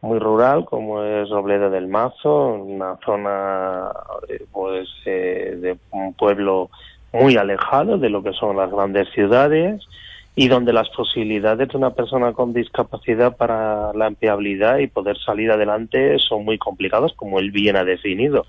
[0.00, 3.88] muy rural como es Robledo del Mazo, una zona
[4.28, 6.70] eh, pues eh, de un pueblo
[7.12, 9.80] muy alejado de lo que son las grandes ciudades
[10.34, 15.52] y donde las posibilidades de una persona con discapacidad para la empleabilidad y poder salir
[15.52, 18.44] adelante son muy complicadas, como él bien ha definido.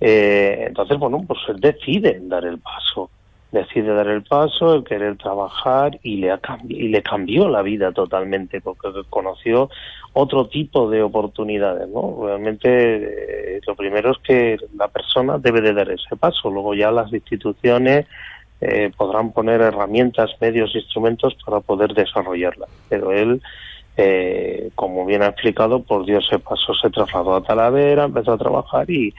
[0.00, 3.10] Eh, entonces, bueno, pues él decide dar el paso,
[3.50, 6.38] decide dar el paso, el querer trabajar y le,
[6.68, 9.70] y le cambió la vida totalmente porque conoció
[10.12, 12.18] otro tipo de oportunidades, ¿no?
[12.26, 16.90] Realmente eh, lo primero es que la persona debe de dar ese paso, luego ya
[16.90, 18.06] las instituciones
[18.60, 22.66] eh, podrán poner herramientas, medios, instrumentos para poder desarrollarla.
[22.88, 23.40] Pero él,
[23.96, 28.38] eh, como bien ha explicado, por Dios se pasó, se trasladó a Talavera, empezó a
[28.38, 29.14] trabajar y,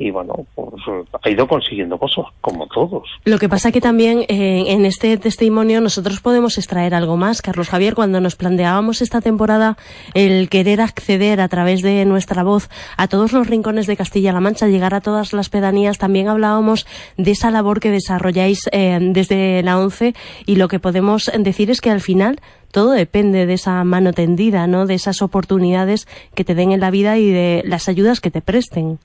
[0.00, 0.82] y bueno, pues
[1.22, 3.06] ha ido consiguiendo cosas, como todos.
[3.24, 7.42] Lo que pasa que también eh, en este testimonio nosotros podemos extraer algo más.
[7.42, 9.76] Carlos Javier, cuando nos planteábamos esta temporada
[10.14, 14.68] el querer acceder a través de nuestra voz a todos los rincones de Castilla-La Mancha,
[14.68, 16.86] llegar a todas las pedanías, también hablábamos
[17.18, 20.14] de esa labor que desarrolláis eh, desde la ONCE
[20.46, 22.40] y lo que podemos decir es que al final
[22.72, 24.86] todo depende de esa mano tendida, ¿no?
[24.86, 28.40] De esas oportunidades que te den en la vida y de las ayudas que te
[28.40, 28.98] presten.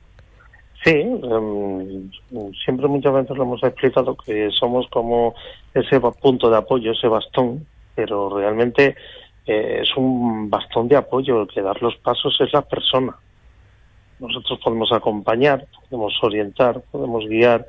[0.86, 2.12] Sí, em,
[2.64, 5.34] siempre muchas veces lo hemos explicado que somos como
[5.74, 7.66] ese punto de apoyo, ese bastón,
[7.96, 8.96] pero realmente
[9.48, 11.42] eh, es un bastón de apoyo.
[11.42, 13.16] El que dar los pasos es la persona.
[14.20, 17.66] Nosotros podemos acompañar, podemos orientar, podemos guiar,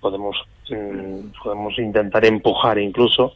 [0.00, 0.36] podemos,
[0.70, 3.32] mm, podemos intentar empujar incluso,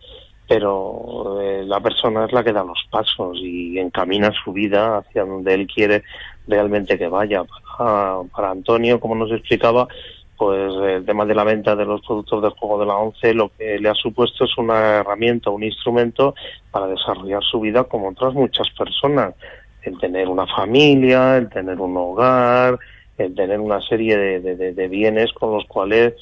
[0.48, 5.24] pero eh, la persona es la que da los pasos y encamina su vida hacia
[5.24, 6.04] donde él quiere
[6.46, 7.44] realmente que vaya.
[7.76, 9.88] Para, Antonio, como nos explicaba,
[10.36, 13.50] pues el tema de la venta de los productos del juego de la ONCE lo
[13.56, 16.34] que le ha supuesto es una herramienta, un instrumento
[16.70, 19.34] para desarrollar su vida como otras muchas personas.
[19.82, 22.78] El tener una familia, el tener un hogar,
[23.18, 26.14] el tener una serie de, de bienes con los cuales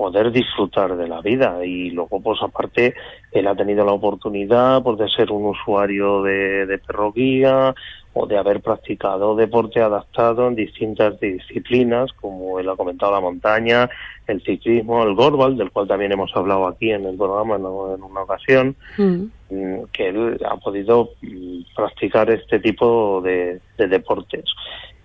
[0.00, 1.62] poder disfrutar de la vida.
[1.62, 2.94] Y luego pues aparte
[3.32, 7.74] él ha tenido la oportunidad pues de ser un usuario de, de perroguía
[8.14, 13.88] o de haber practicado deporte adaptado en distintas disciplinas como él ha comentado la montaña
[14.26, 18.22] el ciclismo el gorbal del cual también hemos hablado aquí en el programa en, una
[18.22, 19.24] ocasión mm.
[19.50, 24.44] Mm, que él ha podido mm, practicar este tipo de, de deportes.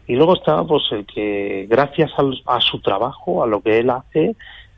[0.07, 2.11] Y luego está pues el que gracias
[2.45, 4.35] a su trabajo a lo que él hace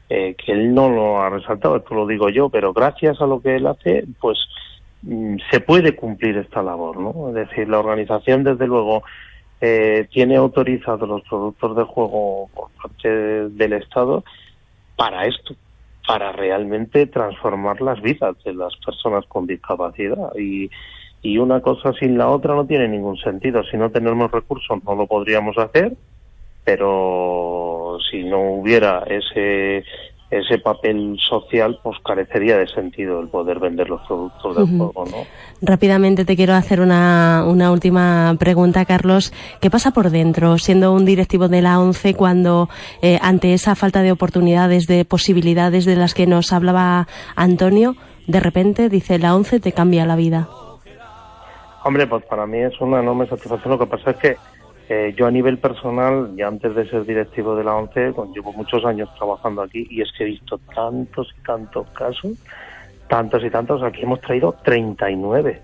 [0.09, 3.41] eh, que él no lo ha resaltado, esto lo digo yo, pero gracias a lo
[3.41, 4.37] que él hace, pues
[5.01, 7.29] mm, se puede cumplir esta labor, ¿no?
[7.29, 9.03] Es decir, la organización, desde luego,
[9.59, 13.09] eh, tiene autorizados los productos de juego por parte
[13.49, 14.23] del Estado
[14.95, 15.55] para esto,
[16.07, 20.31] para realmente transformar las vidas de las personas con discapacidad.
[20.37, 20.69] Y,
[21.21, 23.63] y una cosa sin la otra no tiene ningún sentido.
[23.63, 25.97] Si no tenemos recursos no lo podríamos hacer
[26.67, 29.85] pero si no hubiera ese
[30.29, 35.25] ese papel social pues carecería de sentido el poder vender los productos del juego, ¿no?
[35.61, 39.31] Rápidamente te quiero hacer una, una última pregunta, Carlos.
[39.61, 42.67] ¿Qué pasa por dentro, siendo un directivo de la ONCE, cuando
[43.01, 47.07] eh, ante esa falta de oportunidades, de posibilidades de las que nos hablaba
[47.37, 47.95] Antonio,
[48.27, 50.49] de repente dice la ONCE te cambia la vida?
[51.85, 53.71] Hombre, pues para mí es una enorme satisfacción.
[53.71, 54.35] Lo que pasa es que
[54.89, 58.85] eh, yo a nivel personal, y antes de ser directivo de la ONCE, llevo muchos
[58.85, 62.37] años trabajando aquí y es que he visto tantos y tantos casos,
[63.09, 65.61] tantos y tantos, aquí hemos traído 39.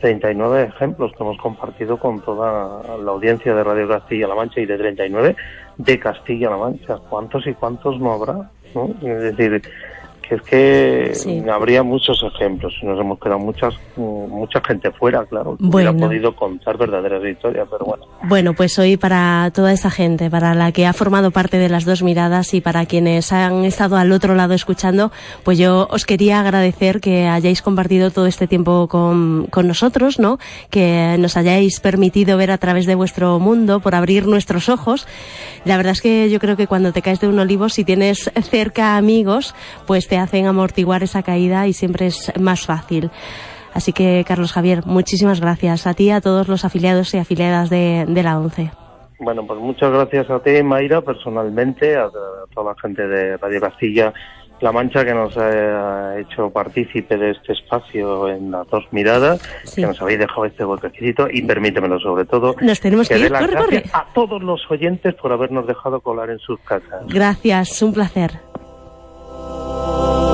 [0.00, 4.78] 39 ejemplos que hemos compartido con toda la audiencia de Radio Castilla-La Mancha y de
[4.78, 5.36] 39
[5.78, 6.98] de Castilla-La Mancha.
[7.08, 8.50] ¿Cuántos y cuántos no habrá?
[8.74, 8.94] ¿no?
[9.02, 9.62] Es decir,
[10.30, 11.12] es que
[11.50, 16.76] habría muchos ejemplos nos hemos quedado muchas mucha gente fuera, claro, que hubiera podido contar
[16.76, 18.04] verdaderas historias, pero bueno.
[18.24, 21.84] Bueno, pues hoy para toda esa gente, para la que ha formado parte de las
[21.84, 25.10] dos miradas y para quienes han estado al otro lado escuchando,
[25.44, 30.38] pues yo os quería agradecer que hayáis compartido todo este tiempo con, con nosotros, ¿no?
[30.70, 35.06] Que nos hayáis permitido ver a través de vuestro mundo, por abrir nuestros ojos.
[35.64, 38.30] La verdad es que yo creo que cuando te caes de un olivo, si tienes
[38.50, 39.54] cerca amigos,
[39.86, 43.10] pues te hacen amortiguar esa caída y siempre es más fácil.
[43.74, 48.06] Así que, Carlos Javier, muchísimas gracias a ti a todos los afiliados y afiliadas de,
[48.08, 48.70] la ONCE.
[49.20, 52.08] Bueno, pues muchas gracias a ti, Mayra, personalmente, a,
[52.54, 54.12] toda la gente de Radio Castilla
[54.60, 59.40] la Mancha que nos ha hecho partícipe de este espacio en las dos miradas,
[59.74, 62.54] que nos habéis dejado este huequecito y permítemelo sobre todo.
[62.60, 67.06] Nos tenemos que, ir, a todos los oyentes por habernos dejado colar en sus casas.
[67.06, 68.32] Gracias, un placer.
[69.50, 70.27] Oh.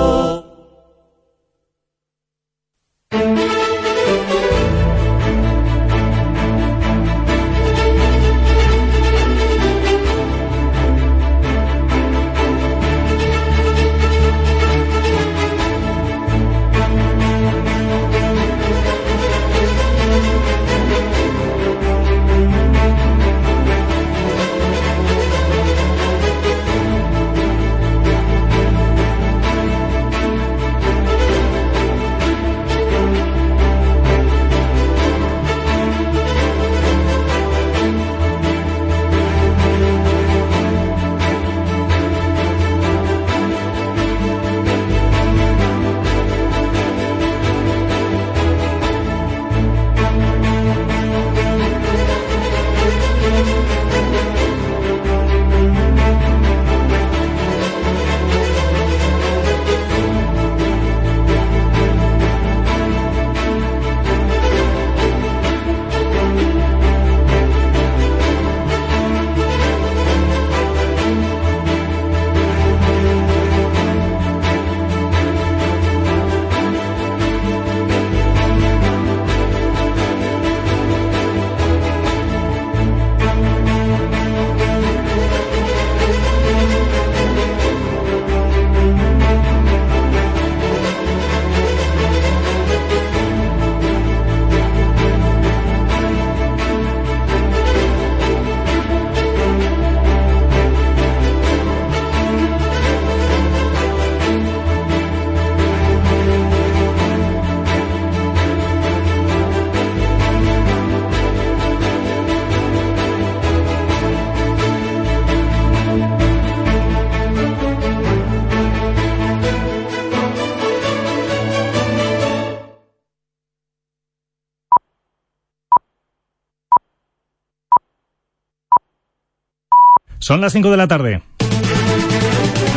[130.35, 131.23] Son las 5 de la tarde.